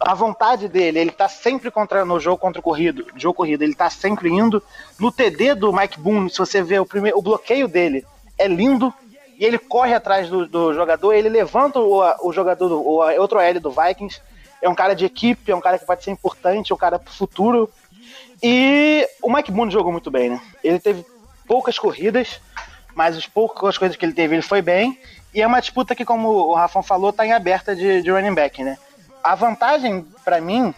A 0.00 0.12
vontade 0.12 0.68
dele, 0.68 0.98
ele 0.98 1.10
tá 1.10 1.28
sempre 1.28 1.70
contra, 1.70 2.04
no 2.04 2.18
jogo 2.20 2.36
contra 2.36 2.60
o 2.60 2.62
corrido, 2.62 3.06
jogo 3.16 3.34
corrido, 3.34 3.62
ele 3.62 3.74
tá 3.74 3.88
sempre 3.88 4.28
indo. 4.28 4.62
No 4.98 5.10
TD 5.10 5.54
do 5.54 5.72
Mike 5.72 5.98
Boone, 5.98 6.28
se 6.28 6.38
você 6.38 6.62
vê 6.62 6.78
o 6.78 6.84
primeiro, 6.84 7.16
o 7.16 7.22
bloqueio 7.22 7.68
dele 7.68 8.04
é 8.36 8.46
lindo, 8.46 8.92
e 9.38 9.44
ele 9.44 9.56
corre 9.56 9.94
atrás 9.94 10.28
do, 10.28 10.46
do 10.46 10.74
jogador, 10.74 11.12
ele 11.12 11.28
levanta 11.28 11.78
o, 11.78 12.02
o 12.22 12.32
jogador, 12.32 12.72
o 12.72 13.20
outro 13.20 13.38
L 13.38 13.60
do 13.60 13.70
Vikings, 13.70 14.20
é 14.60 14.68
um 14.68 14.74
cara 14.74 14.94
de 14.94 15.04
equipe, 15.04 15.52
é 15.52 15.54
um 15.54 15.60
cara 15.60 15.78
que 15.78 15.86
pode 15.86 16.02
ser 16.02 16.10
importante, 16.10 16.72
é 16.72 16.74
um 16.74 16.78
cara 16.78 16.98
pro 16.98 17.12
futuro. 17.12 17.70
E 18.42 19.08
o 19.22 19.32
Mike 19.32 19.52
Boone 19.52 19.70
jogou 19.70 19.92
muito 19.92 20.10
bem, 20.10 20.30
né? 20.30 20.40
Ele 20.62 20.80
teve 20.80 21.06
poucas 21.46 21.78
corridas, 21.78 22.40
mas 22.98 23.16
as 23.16 23.28
poucas 23.28 23.78
coisas 23.78 23.96
que 23.96 24.04
ele 24.04 24.12
teve, 24.12 24.34
ele 24.34 24.42
foi 24.42 24.60
bem. 24.60 24.98
E 25.32 25.40
é 25.40 25.46
uma 25.46 25.60
disputa 25.60 25.94
que, 25.94 26.04
como 26.04 26.30
o 26.30 26.54
Rafão 26.54 26.82
falou, 26.82 27.12
tá 27.12 27.24
em 27.24 27.32
aberta 27.32 27.76
de, 27.76 28.02
de 28.02 28.10
running 28.10 28.34
back, 28.34 28.64
né? 28.64 28.76
A 29.22 29.36
vantagem, 29.36 30.04
para 30.24 30.40
mim, 30.40 30.74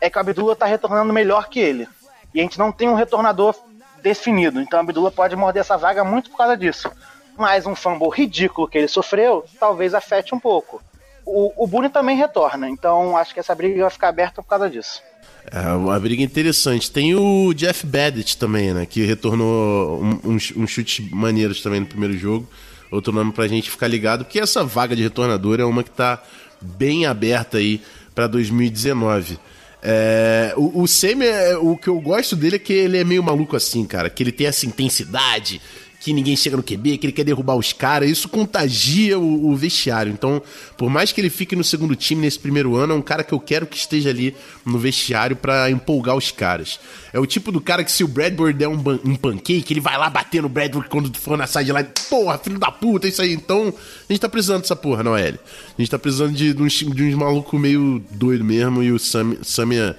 é 0.00 0.08
que 0.08 0.16
o 0.16 0.20
Abdullah 0.22 0.56
tá 0.56 0.64
retornando 0.64 1.12
melhor 1.12 1.50
que 1.50 1.60
ele. 1.60 1.86
E 2.32 2.40
a 2.40 2.42
gente 2.42 2.58
não 2.58 2.72
tem 2.72 2.88
um 2.88 2.94
retornador 2.94 3.54
definido. 4.02 4.58
Então 4.58 4.78
o 4.78 4.82
Abdullah 4.82 5.10
pode 5.10 5.36
morder 5.36 5.60
essa 5.60 5.76
vaga 5.76 6.02
muito 6.02 6.30
por 6.30 6.38
causa 6.38 6.56
disso. 6.56 6.90
Mas 7.36 7.66
um 7.66 7.74
fumble 7.74 8.08
ridículo 8.08 8.66
que 8.66 8.78
ele 8.78 8.88
sofreu, 8.88 9.44
talvez 9.58 9.92
afete 9.92 10.34
um 10.34 10.40
pouco 10.40 10.80
o, 11.24 11.64
o 11.64 11.88
também 11.88 12.16
retorna, 12.16 12.68
então 12.68 13.16
acho 13.16 13.32
que 13.34 13.40
essa 13.40 13.54
briga 13.54 13.80
vai 13.80 13.90
ficar 13.90 14.08
aberta 14.08 14.42
por 14.42 14.48
causa 14.48 14.68
disso. 14.68 15.02
É 15.50 15.72
uma 15.72 15.98
briga 15.98 16.22
interessante. 16.22 16.90
Tem 16.90 17.14
o 17.14 17.52
Jeff 17.54 17.86
Badgett 17.86 18.36
também, 18.36 18.74
né? 18.74 18.84
Que 18.86 19.04
retornou 19.04 20.02
uns 20.24 20.52
um, 20.52 20.62
um 20.62 20.66
chutes 20.66 21.08
maneiros 21.10 21.62
também 21.62 21.80
no 21.80 21.86
primeiro 21.86 22.16
jogo. 22.16 22.48
Outro 22.90 23.12
nome 23.12 23.32
pra 23.32 23.46
gente 23.46 23.70
ficar 23.70 23.86
ligado, 23.86 24.24
porque 24.24 24.40
essa 24.40 24.64
vaga 24.64 24.96
de 24.96 25.02
retornador 25.02 25.60
é 25.60 25.64
uma 25.64 25.82
que 25.82 25.90
tá 25.90 26.20
bem 26.60 27.06
aberta 27.06 27.58
aí 27.58 27.80
para 28.14 28.26
2019. 28.26 29.38
É, 29.82 30.52
o, 30.56 30.82
o 30.82 30.88
Semi, 30.88 31.24
é, 31.24 31.56
o 31.56 31.76
que 31.76 31.88
eu 31.88 32.00
gosto 32.00 32.36
dele 32.36 32.56
é 32.56 32.58
que 32.58 32.72
ele 32.72 32.98
é 32.98 33.04
meio 33.04 33.22
maluco 33.22 33.56
assim, 33.56 33.84
cara. 33.84 34.10
Que 34.10 34.22
ele 34.22 34.32
tem 34.32 34.46
essa 34.48 34.66
intensidade, 34.66 35.60
que 36.00 36.14
ninguém 36.14 36.34
chega 36.34 36.56
no 36.56 36.62
QB, 36.62 36.96
que 36.96 37.06
ele 37.06 37.12
quer 37.12 37.24
derrubar 37.24 37.54
os 37.56 37.74
caras, 37.74 38.08
isso 38.08 38.26
contagia 38.26 39.18
o, 39.18 39.50
o, 39.50 39.54
vestiário. 39.54 40.10
Então, 40.10 40.42
por 40.76 40.88
mais 40.88 41.12
que 41.12 41.20
ele 41.20 41.28
fique 41.28 41.54
no 41.54 41.62
segundo 41.62 41.94
time 41.94 42.22
nesse 42.22 42.38
primeiro 42.38 42.74
ano, 42.74 42.94
é 42.94 42.96
um 42.96 43.02
cara 43.02 43.22
que 43.22 43.34
eu 43.34 43.38
quero 43.38 43.66
que 43.66 43.76
esteja 43.76 44.08
ali 44.08 44.34
no 44.64 44.78
vestiário 44.78 45.36
para 45.36 45.70
empolgar 45.70 46.16
os 46.16 46.30
caras. 46.30 46.80
É 47.12 47.20
o 47.20 47.26
tipo 47.26 47.52
do 47.52 47.60
cara 47.60 47.84
que 47.84 47.92
se 47.92 48.02
o 48.02 48.08
Bradbury 48.08 48.54
der 48.54 48.68
um, 48.68 48.82
um 49.04 49.14
pancake, 49.14 49.74
ele 49.74 49.80
vai 49.80 49.98
lá 49.98 50.08
bater 50.08 50.40
no 50.40 50.48
Bradbury 50.48 50.88
quando 50.88 51.14
for 51.18 51.36
na 51.36 51.46
sideline, 51.46 51.88
porra, 52.08 52.38
filho 52.38 52.58
da 52.58 52.70
puta, 52.70 53.06
é 53.06 53.10
isso 53.10 53.20
aí. 53.20 53.34
Então, 53.34 53.68
a 53.68 54.12
gente 54.12 54.22
tá 54.22 54.28
precisando 54.28 54.62
dessa 54.62 54.74
porra, 54.74 55.02
não 55.02 55.14
é, 55.14 55.28
A 55.28 55.82
gente 55.82 55.90
tá 55.90 55.98
precisando 55.98 56.32
de, 56.32 56.54
de 56.54 56.62
uns, 56.62 56.72
de 56.72 57.02
uns 57.04 57.14
malucos 57.14 57.60
meio 57.60 58.02
doido 58.10 58.42
mesmo 58.42 58.82
e 58.82 58.90
o 58.90 58.98
Sam, 58.98 59.36
Samia 59.42 59.94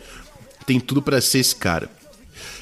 tem 0.66 0.80
tudo 0.80 1.00
para 1.00 1.22
ser 1.22 1.40
esse 1.40 1.56
cara. 1.56 2.01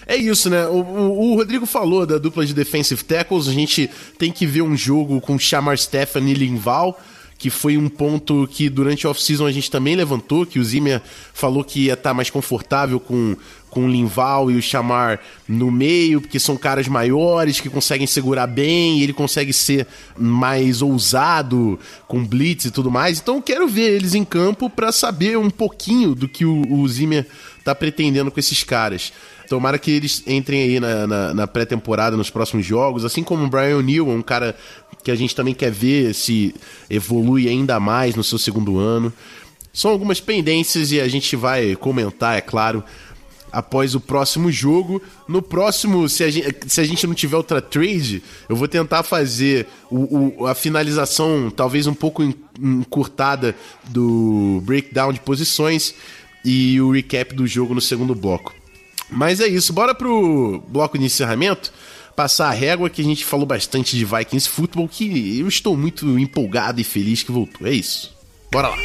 É 0.09 0.15
isso, 0.15 0.49
né? 0.49 0.65
O, 0.65 0.81
o, 0.81 1.31
o, 1.33 1.35
Rodrigo 1.35 1.67
falou 1.67 2.03
da 2.03 2.17
dupla 2.17 2.43
de 2.43 2.51
defensive 2.51 3.03
tackles. 3.03 3.47
A 3.47 3.53
gente 3.53 3.87
tem 4.17 4.31
que 4.31 4.43
ver 4.43 4.63
um 4.63 4.75
jogo 4.75 5.21
com 5.21 5.37
Chamar 5.37 5.77
Stefan 5.77 6.21
e 6.21 6.33
Linval 6.33 6.99
que 7.37 7.49
foi 7.49 7.77
um 7.77 7.87
ponto 7.87 8.45
que 8.51 8.69
durante 8.69 9.07
a 9.07 9.09
off-season 9.09 9.45
a 9.45 9.51
gente 9.51 9.71
também 9.71 9.95
levantou, 9.95 10.45
que 10.45 10.59
o 10.59 10.63
Zimmer 10.63 11.01
falou 11.33 11.63
que 11.63 11.85
ia 11.85 11.93
estar 11.93 12.09
tá 12.09 12.13
mais 12.13 12.29
confortável 12.29 12.99
com, 12.99 13.33
com 13.69 13.85
o 13.85 13.87
Linval 13.87 14.51
e 14.51 14.57
o 14.57 14.61
Chamar 14.61 15.21
no 15.47 15.71
meio, 15.71 16.19
porque 16.19 16.37
são 16.37 16.57
caras 16.57 16.89
maiores 16.89 17.61
que 17.61 17.69
conseguem 17.69 18.05
segurar 18.05 18.45
bem, 18.45 19.01
ele 19.01 19.13
consegue 19.13 19.53
ser 19.53 19.87
mais 20.17 20.81
ousado 20.81 21.79
com 22.09 22.25
blitz 22.25 22.65
e 22.65 22.71
tudo 22.71 22.91
mais. 22.91 23.19
Então 23.19 23.41
quero 23.41 23.69
ver 23.69 23.93
eles 23.93 24.15
em 24.15 24.25
campo 24.25 24.69
para 24.69 24.91
saber 24.91 25.37
um 25.37 25.49
pouquinho 25.49 26.13
do 26.13 26.27
que 26.27 26.43
o, 26.43 26.69
o 26.69 26.85
Zimmer 26.89 27.25
tá 27.63 27.73
pretendendo 27.73 28.29
com 28.29 28.39
esses 28.41 28.65
caras. 28.65 29.13
Tomara 29.49 29.79
que 29.79 29.89
eles 29.89 30.23
entrem 30.27 30.61
aí 30.61 30.79
na, 30.79 31.07
na, 31.07 31.33
na 31.33 31.47
pré-temporada, 31.47 32.15
nos 32.15 32.29
próximos 32.29 32.63
jogos, 32.63 33.03
assim 33.03 33.23
como 33.23 33.45
o 33.45 33.49
Brian 33.49 33.77
O'Neill, 33.77 34.07
um 34.07 34.21
cara 34.21 34.55
que 35.03 35.09
a 35.09 35.15
gente 35.15 35.35
também 35.35 35.55
quer 35.55 35.71
ver 35.71 36.13
se 36.13 36.53
evolui 36.87 37.49
ainda 37.49 37.79
mais 37.79 38.15
no 38.15 38.23
seu 38.23 38.37
segundo 38.37 38.77
ano. 38.77 39.11
São 39.73 39.89
algumas 39.89 40.19
pendências 40.19 40.91
e 40.91 41.01
a 41.01 41.07
gente 41.07 41.35
vai 41.35 41.75
comentar, 41.75 42.37
é 42.37 42.41
claro, 42.41 42.83
após 43.51 43.95
o 43.95 43.99
próximo 43.99 44.51
jogo. 44.51 45.01
No 45.27 45.41
próximo, 45.41 46.07
se 46.07 46.23
a 46.23 46.29
gente, 46.29 46.55
se 46.67 46.79
a 46.81 46.83
gente 46.83 47.05
não 47.07 47.13
tiver 47.13 47.37
outra 47.37 47.61
trade, 47.61 48.21
eu 48.47 48.55
vou 48.55 48.67
tentar 48.67 49.03
fazer 49.03 49.67
o, 49.89 50.41
o, 50.41 50.47
a 50.47 50.53
finalização 50.53 51.49
talvez 51.49 51.87
um 51.87 51.93
pouco 51.93 52.23
encurtada 52.61 53.55
do 53.87 54.61
breakdown 54.63 55.11
de 55.11 55.19
posições 55.19 55.95
e 56.43 56.79
o 56.79 56.91
recap 56.91 57.33
do 57.33 57.47
jogo 57.47 57.73
no 57.73 57.81
segundo 57.81 58.13
bloco. 58.15 58.58
Mas 59.11 59.39
é 59.39 59.47
isso, 59.47 59.73
bora 59.73 59.95
pro 59.95 60.63
bloco 60.67 60.97
de 60.97 61.05
encerramento. 61.05 61.71
Passar 62.15 62.49
a 62.49 62.51
régua 62.51 62.89
que 62.89 63.01
a 63.01 63.05
gente 63.05 63.23
falou 63.23 63.45
bastante 63.45 63.95
de 63.95 64.03
Vikings 64.03 64.49
Football, 64.49 64.89
que 64.89 65.39
eu 65.39 65.47
estou 65.47 65.77
muito 65.77 66.19
empolgado 66.19 66.81
e 66.81 66.83
feliz 66.83 67.23
que 67.23 67.31
voltou. 67.31 67.65
É 67.65 67.71
isso. 67.71 68.13
Bora 68.51 68.69
lá. 68.69 68.77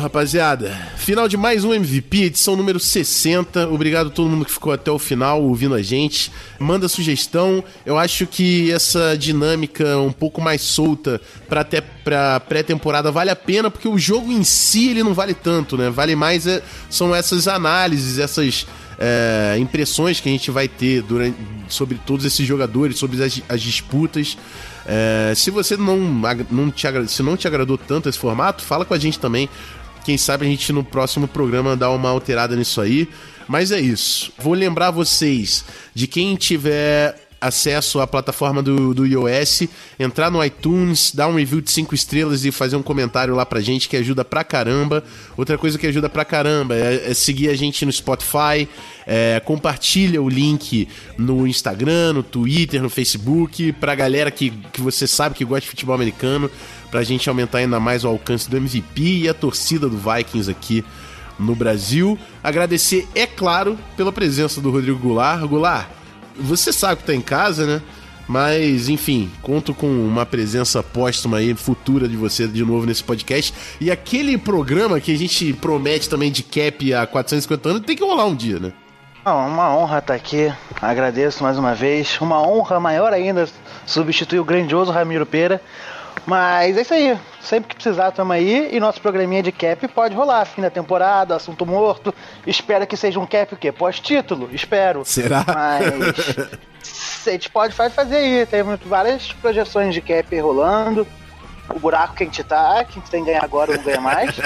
Rapaziada, 0.00 0.70
final 0.96 1.28
de 1.28 1.36
mais 1.36 1.62
um 1.62 1.74
MVP, 1.74 2.24
edição 2.24 2.56
número 2.56 2.80
60. 2.80 3.68
Obrigado 3.68 4.06
a 4.06 4.10
todo 4.10 4.28
mundo 4.30 4.44
que 4.44 4.50
ficou 4.50 4.72
até 4.72 4.90
o 4.90 4.98
final 4.98 5.42
ouvindo 5.42 5.74
a 5.74 5.82
gente. 5.82 6.32
Manda 6.58 6.88
sugestão. 6.88 7.62
Eu 7.84 7.98
acho 7.98 8.26
que 8.26 8.72
essa 8.72 9.16
dinâmica 9.16 9.98
um 9.98 10.10
pouco 10.10 10.40
mais 10.40 10.62
solta 10.62 11.20
para 11.48 11.60
até 11.60 11.80
para 11.80 12.40
pré-temporada 12.40 13.12
vale 13.12 13.30
a 13.30 13.36
pena 13.36 13.70
porque 13.70 13.86
o 13.86 13.98
jogo 13.98 14.32
em 14.32 14.42
si 14.42 14.88
ele 14.88 15.02
não 15.02 15.12
vale 15.12 15.34
tanto, 15.34 15.76
né? 15.76 15.90
Vale 15.90 16.16
mais 16.16 16.46
é, 16.46 16.62
são 16.88 17.14
essas 17.14 17.46
análises, 17.46 18.18
essas 18.18 18.66
é, 18.98 19.56
impressões 19.58 20.20
que 20.20 20.28
a 20.28 20.32
gente 20.32 20.50
vai 20.50 20.68
ter 20.68 21.02
durante, 21.02 21.36
sobre 21.68 21.98
todos 22.04 22.24
esses 22.24 22.46
jogadores, 22.46 22.98
sobre 22.98 23.22
as, 23.22 23.42
as 23.48 23.60
disputas. 23.60 24.36
É, 24.86 25.32
se 25.34 25.50
você 25.50 25.76
não, 25.76 25.98
não 26.50 26.70
te, 26.70 26.86
se 27.08 27.22
não 27.22 27.36
te 27.36 27.46
agradou 27.46 27.78
tanto 27.78 28.08
esse 28.08 28.18
formato, 28.18 28.62
fala 28.62 28.84
com 28.84 28.92
a 28.92 28.98
gente 28.98 29.18
também. 29.18 29.48
Quem 30.10 30.18
sabe 30.18 30.44
a 30.44 30.48
gente 30.48 30.72
no 30.72 30.82
próximo 30.82 31.28
programa 31.28 31.76
dá 31.76 31.88
uma 31.88 32.08
alterada 32.08 32.56
nisso 32.56 32.80
aí. 32.80 33.08
Mas 33.46 33.70
é 33.70 33.78
isso. 33.78 34.32
Vou 34.36 34.54
lembrar 34.54 34.90
vocês 34.90 35.64
de 35.94 36.08
quem 36.08 36.34
tiver 36.34 37.14
acesso 37.40 38.00
à 38.00 38.08
plataforma 38.08 38.60
do, 38.60 38.92
do 38.92 39.06
iOS, 39.06 39.68
entrar 40.00 40.30
no 40.30 40.44
iTunes, 40.44 41.12
dar 41.14 41.28
um 41.28 41.36
review 41.36 41.60
de 41.60 41.70
5 41.70 41.94
estrelas 41.94 42.44
e 42.44 42.50
fazer 42.50 42.74
um 42.74 42.82
comentário 42.82 43.34
lá 43.34 43.46
pra 43.46 43.60
gente 43.60 43.88
que 43.88 43.96
ajuda 43.96 44.24
pra 44.24 44.42
caramba. 44.42 45.02
Outra 45.36 45.56
coisa 45.56 45.78
que 45.78 45.86
ajuda 45.86 46.08
pra 46.08 46.24
caramba 46.24 46.74
é, 46.74 47.10
é 47.10 47.14
seguir 47.14 47.48
a 47.48 47.54
gente 47.54 47.86
no 47.86 47.92
Spotify, 47.92 48.68
é, 49.06 49.40
compartilha 49.44 50.20
o 50.20 50.28
link 50.28 50.88
no 51.16 51.46
Instagram, 51.46 52.14
no 52.14 52.22
Twitter, 52.24 52.82
no 52.82 52.90
Facebook, 52.90 53.72
pra 53.74 53.94
galera 53.94 54.30
que, 54.30 54.50
que 54.72 54.80
você 54.80 55.06
sabe 55.06 55.36
que 55.36 55.44
gosta 55.44 55.62
de 55.62 55.68
futebol 55.68 55.94
americano, 55.94 56.50
pra 56.90 57.02
gente 57.02 57.28
aumentar 57.28 57.58
ainda 57.58 57.78
mais 57.78 58.04
o 58.04 58.08
alcance 58.08 58.48
do 58.50 58.56
MVP 58.56 59.02
e 59.02 59.28
a 59.28 59.34
torcida 59.34 59.88
do 59.88 59.96
Vikings 59.96 60.50
aqui 60.50 60.84
no 61.38 61.54
Brasil. 61.54 62.18
Agradecer, 62.42 63.08
é 63.14 63.26
claro, 63.26 63.78
pela 63.96 64.12
presença 64.12 64.60
do 64.60 64.70
Rodrigo 64.70 64.98
Goulart. 64.98 65.42
Goulart, 65.46 65.88
você 66.38 66.72
sabe 66.72 67.00
que 67.00 67.06
tá 67.06 67.14
em 67.14 67.20
casa, 67.20 67.66
né? 67.66 67.82
Mas, 68.28 68.88
enfim, 68.88 69.28
conto 69.42 69.74
com 69.74 69.88
uma 69.88 70.24
presença 70.24 70.82
póstuma 70.84 71.38
aí, 71.38 71.52
futura 71.54 72.06
de 72.06 72.16
você 72.16 72.46
de 72.46 72.64
novo 72.64 72.86
nesse 72.86 73.02
podcast. 73.02 73.52
E 73.80 73.90
aquele 73.90 74.38
programa 74.38 75.00
que 75.00 75.12
a 75.12 75.18
gente 75.18 75.52
promete 75.54 76.08
também 76.08 76.30
de 76.30 76.44
cap 76.44 76.94
a 76.94 77.06
450 77.06 77.68
anos 77.68 77.82
tem 77.82 77.96
que 77.96 78.04
rolar 78.04 78.26
um 78.26 78.36
dia, 78.36 78.60
né? 78.60 78.72
Uma 79.24 79.76
honra 79.76 79.98
estar 79.98 80.14
aqui. 80.14 80.52
Agradeço 80.80 81.42
mais 81.42 81.58
uma 81.58 81.74
vez. 81.74 82.20
Uma 82.20 82.40
honra 82.40 82.78
maior 82.80 83.12
ainda 83.12 83.48
substituir 83.84 84.38
o 84.38 84.44
grandioso 84.44 84.92
Ramiro 84.92 85.26
Pera. 85.26 85.60
Mas 86.26 86.76
é 86.76 86.82
isso 86.82 86.94
aí. 86.94 87.18
Sempre 87.40 87.68
que 87.70 87.74
precisar, 87.74 88.10
tamo 88.12 88.32
aí. 88.32 88.68
E 88.72 88.80
nosso 88.80 89.00
programinha 89.00 89.42
de 89.42 89.52
cap 89.52 89.86
pode 89.88 90.14
rolar. 90.14 90.44
Fim 90.44 90.62
da 90.62 90.70
temporada, 90.70 91.36
assunto 91.36 91.64
morto. 91.66 92.14
Espero 92.46 92.86
que 92.86 92.96
seja 92.96 93.18
um 93.18 93.26
cap 93.26 93.54
o 93.54 93.56
quê? 93.56 93.72
Pós-título? 93.72 94.48
Espero. 94.52 95.04
Será? 95.04 95.44
Mas. 95.46 96.56
a 97.26 97.30
gente 97.30 97.50
pode 97.50 97.74
fazer 97.74 98.16
aí. 98.16 98.46
Tem 98.46 98.62
várias 98.84 99.32
projeções 99.32 99.94
de 99.94 100.00
cap 100.00 100.38
rolando. 100.38 101.06
O 101.74 101.78
buraco 101.78 102.14
que 102.14 102.24
a 102.24 102.26
gente 102.26 102.42
tá, 102.42 102.84
que 102.84 102.98
a 102.98 103.00
gente 103.00 103.10
tem 103.10 103.24
que 103.24 103.30
ganhar 103.30 103.44
agora 103.44 103.76
não 103.76 103.82
ganha 103.82 104.00
mais. 104.00 104.36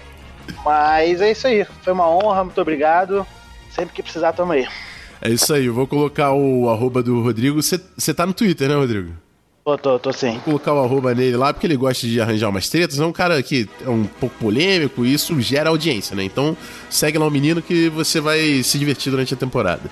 Mas 0.64 1.20
é 1.20 1.30
isso 1.30 1.46
aí. 1.46 1.64
Foi 1.82 1.92
uma 1.92 2.08
honra, 2.08 2.44
muito 2.44 2.60
obrigado. 2.60 3.26
Sempre 3.70 3.94
que 3.94 4.02
precisar, 4.02 4.32
tamo 4.32 4.52
aí. 4.52 4.66
É 5.20 5.30
isso 5.30 5.54
aí, 5.54 5.66
eu 5.66 5.74
vou 5.74 5.86
colocar 5.86 6.32
o 6.32 6.68
arroba 6.68 7.02
do 7.02 7.22
Rodrigo. 7.22 7.62
Você 7.62 8.14
tá 8.14 8.26
no 8.26 8.34
Twitter, 8.34 8.68
né, 8.68 8.74
Rodrigo? 8.74 9.23
Tô, 9.64 9.78
tô, 9.78 9.98
tô 9.98 10.12
sim. 10.12 10.32
Vou 10.32 10.42
colocar 10.42 10.74
o 10.74 10.84
arroba 10.84 11.14
nele 11.14 11.38
lá, 11.38 11.50
porque 11.50 11.66
ele 11.66 11.76
gosta 11.76 12.06
de 12.06 12.20
arranjar 12.20 12.50
umas 12.50 12.68
tretas. 12.68 13.00
É 13.00 13.06
um 13.06 13.12
cara 13.12 13.42
que 13.42 13.66
é 13.82 13.88
um 13.88 14.04
pouco 14.04 14.36
polêmico 14.38 15.06
e 15.06 15.14
isso 15.14 15.40
gera 15.40 15.70
audiência, 15.70 16.14
né? 16.14 16.22
Então 16.22 16.54
segue 16.90 17.16
lá 17.16 17.26
o 17.26 17.30
menino 17.30 17.62
que 17.62 17.88
você 17.88 18.20
vai 18.20 18.62
se 18.62 18.78
divertir 18.78 19.10
durante 19.10 19.32
a 19.32 19.36
temporada. 19.38 19.90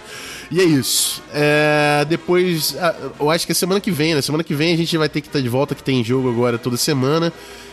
E 0.51 0.61
é 0.61 0.65
isso. 0.65 1.23
É, 1.33 2.05
depois, 2.07 2.77
eu 3.19 3.31
acho 3.31 3.47
que 3.47 3.53
é 3.53 3.55
semana 3.55 3.81
que 3.81 3.91
vem, 3.91 4.15
né? 4.15 4.21
Semana 4.21 4.45
que 4.45 4.55
vem 4.55 4.75
a 4.75 4.77
gente 4.77 4.95
vai 4.99 5.09
ter 5.09 5.23
que 5.23 5.29
estar 5.29 5.41
de 5.41 5.49
volta, 5.49 5.75
que 5.75 5.83
tem 5.83 6.05
jogo 6.05 6.29
agora 6.29 6.59
toda 6.59 6.77
semana. 6.77 7.33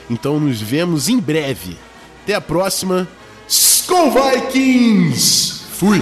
Então 0.10 0.40
nos 0.40 0.62
vemos 0.62 1.10
em 1.10 1.20
breve. 1.20 1.76
Até 2.24 2.34
a 2.34 2.40
próxima. 2.40 3.10
Skull 3.46 4.12
Vikings! 4.12 5.64
Fui! 5.74 6.02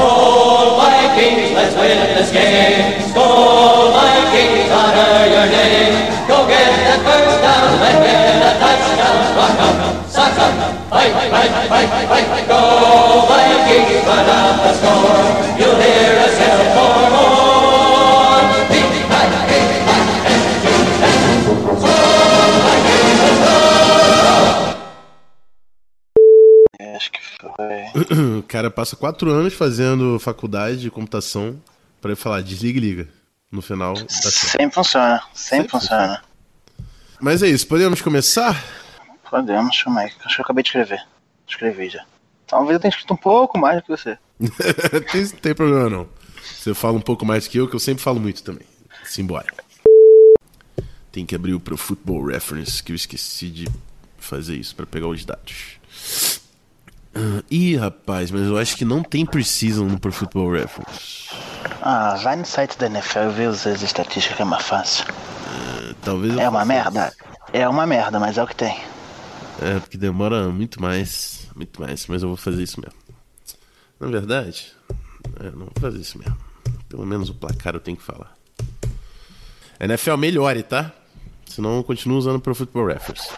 Skål 0.00 0.59
Vikings, 1.20 1.52
let's 1.52 1.76
win 1.76 2.16
this 2.16 2.32
game. 2.32 2.96
Skål 3.12 3.92
Vikings, 3.92 4.70
honor 4.72 5.28
your 5.28 5.46
name. 5.52 6.08
Go 6.26 6.48
get 6.48 6.64
that 6.64 7.00
first 7.04 7.42
down, 7.44 7.76
let 7.76 7.96
get 8.00 8.40
a 8.40 8.52
touchdown. 8.56 9.36
Rock 9.36 9.60
'em, 9.60 10.08
sock 10.08 10.38
'em, 10.38 10.54
fight, 10.88 11.12
fight, 11.12 11.30
fight, 11.30 11.88
fight, 12.08 12.26
fight. 12.30 12.48
Go 12.48 12.62
Vikings, 13.28 14.06
run 14.06 14.28
up 14.30 14.62
the 14.64 14.72
score. 14.80 15.39
Cara 28.50 28.68
passa 28.68 28.96
quatro 28.96 29.30
anos 29.30 29.54
fazendo 29.54 30.18
faculdade 30.18 30.80
de 30.80 30.90
computação 30.90 31.62
ele 32.02 32.16
falar 32.16 32.42
desliga 32.42 32.78
e 32.78 32.80
liga 32.80 33.08
no 33.48 33.62
final 33.62 33.94
série. 34.08 34.34
Sempre 34.34 34.74
funciona. 34.74 35.22
Sempre, 35.32 35.34
Sempre 35.34 35.70
funciona. 35.70 36.24
Mas 37.20 37.44
é 37.44 37.48
isso, 37.48 37.68
podemos 37.68 38.00
começar? 38.00 38.60
Podemos, 39.30 39.76
chama 39.76 40.00
aí. 40.00 40.12
Acho 40.24 40.34
que 40.34 40.40
eu 40.40 40.44
acabei 40.44 40.64
de 40.64 40.70
escrever. 40.70 41.00
Escrevi 41.46 41.90
já. 41.90 42.04
Talvez 42.44 42.72
eu 42.74 42.80
tenha 42.80 42.90
escrito 42.90 43.14
um 43.14 43.16
pouco 43.16 43.56
mais 43.56 43.76
do 43.76 43.82
que 43.82 43.90
você. 43.90 44.18
tem, 45.12 45.28
tem 45.28 45.54
problema 45.54 45.88
não. 45.88 46.08
Você 46.42 46.74
fala 46.74 46.96
um 46.96 47.02
pouco 47.02 47.24
mais 47.24 47.46
que 47.46 47.58
eu, 47.58 47.68
que 47.68 47.76
eu 47.76 47.80
sempre 47.80 48.02
falo 48.02 48.18
muito 48.18 48.42
também. 48.42 48.66
Simbora. 49.04 49.46
Tem 51.12 51.24
que 51.24 51.36
abrir 51.36 51.54
o 51.54 51.60
Pro 51.60 51.76
Football 51.76 52.24
Reference, 52.26 52.82
que 52.82 52.90
eu 52.90 52.96
esqueci 52.96 53.48
de 53.48 53.68
fazer 54.18 54.56
isso 54.56 54.74
pra 54.74 54.86
pegar 54.86 55.06
os 55.06 55.24
dados. 55.24 55.79
Ah, 57.14 57.42
Ih, 57.50 57.76
rapaz, 57.76 58.30
mas 58.30 58.42
eu 58.42 58.56
acho 58.56 58.76
que 58.76 58.84
não 58.84 59.02
tem 59.02 59.26
Precision 59.26 59.86
no 59.88 59.98
Pro 59.98 60.12
Football 60.12 60.52
Reference. 60.52 61.28
Ah, 61.82 62.14
vai 62.22 62.36
no 62.36 62.44
site 62.44 62.78
da 62.78 62.86
NFL 62.86 63.18
e 63.18 63.30
vê 63.30 63.44
as 63.46 63.66
as 63.66 63.82
estatísticas 63.82 64.36
que 64.36 64.42
é 64.42 64.44
mais 64.44 64.62
fácil. 64.64 65.04
Ah, 65.08 65.94
Talvez 66.02 66.36
É 66.36 66.48
uma 66.48 66.64
merda? 66.64 67.12
É 67.52 67.68
uma 67.68 67.86
merda, 67.86 68.18
mas 68.20 68.38
é 68.38 68.42
o 68.42 68.46
que 68.46 68.54
tem. 68.54 68.80
É, 69.60 69.78
porque 69.80 69.98
demora 69.98 70.48
muito 70.48 70.80
mais. 70.80 71.48
Muito 71.54 71.80
mais, 71.80 72.06
mas 72.06 72.22
eu 72.22 72.28
vou 72.28 72.36
fazer 72.36 72.62
isso 72.62 72.80
mesmo. 72.80 72.98
Na 73.98 74.06
verdade, 74.06 74.72
é, 75.40 75.50
não 75.50 75.66
vou 75.66 75.72
fazer 75.80 75.98
isso 75.98 76.16
mesmo. 76.18 76.36
Pelo 76.88 77.04
menos 77.04 77.28
o 77.28 77.34
placar 77.34 77.74
eu 77.74 77.80
tenho 77.80 77.96
que 77.96 78.02
falar. 78.02 78.34
NFL 79.78 80.16
melhore, 80.16 80.62
tá? 80.62 80.92
Senão 81.46 81.76
eu 81.76 81.84
continuo 81.84 82.16
usando 82.18 82.40
Pro 82.40 82.54
Football 82.54 82.86
Reference. 82.86 83.30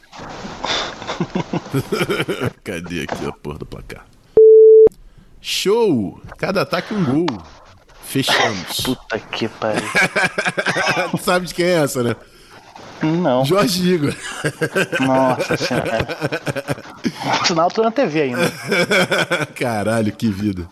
Cadê 2.65 3.03
aqui 3.03 3.27
a 3.27 3.33
porra 3.33 3.59
do 3.59 3.67
placar? 3.67 4.05
Show! 5.41 6.21
Cada 6.39 6.63
ataque 6.63 6.95
um 6.95 7.05
gol. 7.05 7.27
Fechamos. 8.05 8.81
Puta 8.81 9.19
que 9.19 9.49
pariu. 9.49 9.83
Sabe 11.23 11.47
de 11.47 11.55
quem 11.55 11.65
é 11.65 11.83
essa, 11.83 12.03
né? 12.03 12.15
Não, 13.03 13.45
Jorge 13.45 13.95
Igor. 13.95 14.15
nossa 15.01 15.57
senhora. 15.57 16.07
Sinal, 17.45 17.71
tô 17.71 17.83
na 17.83 17.91
TV 17.91 18.23
ainda. 18.23 18.53
Caralho, 19.59 20.13
que 20.13 20.29
vida. 20.29 20.69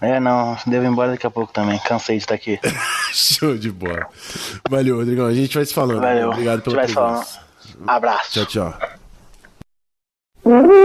É, 0.00 0.18
não, 0.18 0.56
devo 0.66 0.84
ir 0.84 0.88
embora 0.88 1.12
daqui 1.12 1.26
a 1.26 1.30
pouco 1.30 1.52
também. 1.52 1.78
Cansei 1.78 2.16
de 2.16 2.24
estar 2.24 2.34
aqui. 2.34 2.58
Show 3.12 3.56
de 3.56 3.70
bola. 3.70 4.06
Valeu, 4.68 4.96
Rodrigão. 4.96 5.26
A 5.26 5.34
gente 5.34 5.54
vai 5.54 5.64
se 5.64 5.72
falando. 5.72 6.00
Valeu. 6.00 6.30
Obrigado 6.30 6.62
vai 6.72 6.86
presença. 6.86 7.40
Abraço. 7.86 8.32
Tchau, 8.32 8.46
tchau. 8.46 8.98
Mm-hmm. 10.44 10.84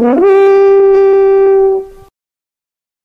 Mm-hmm. 0.00 0.79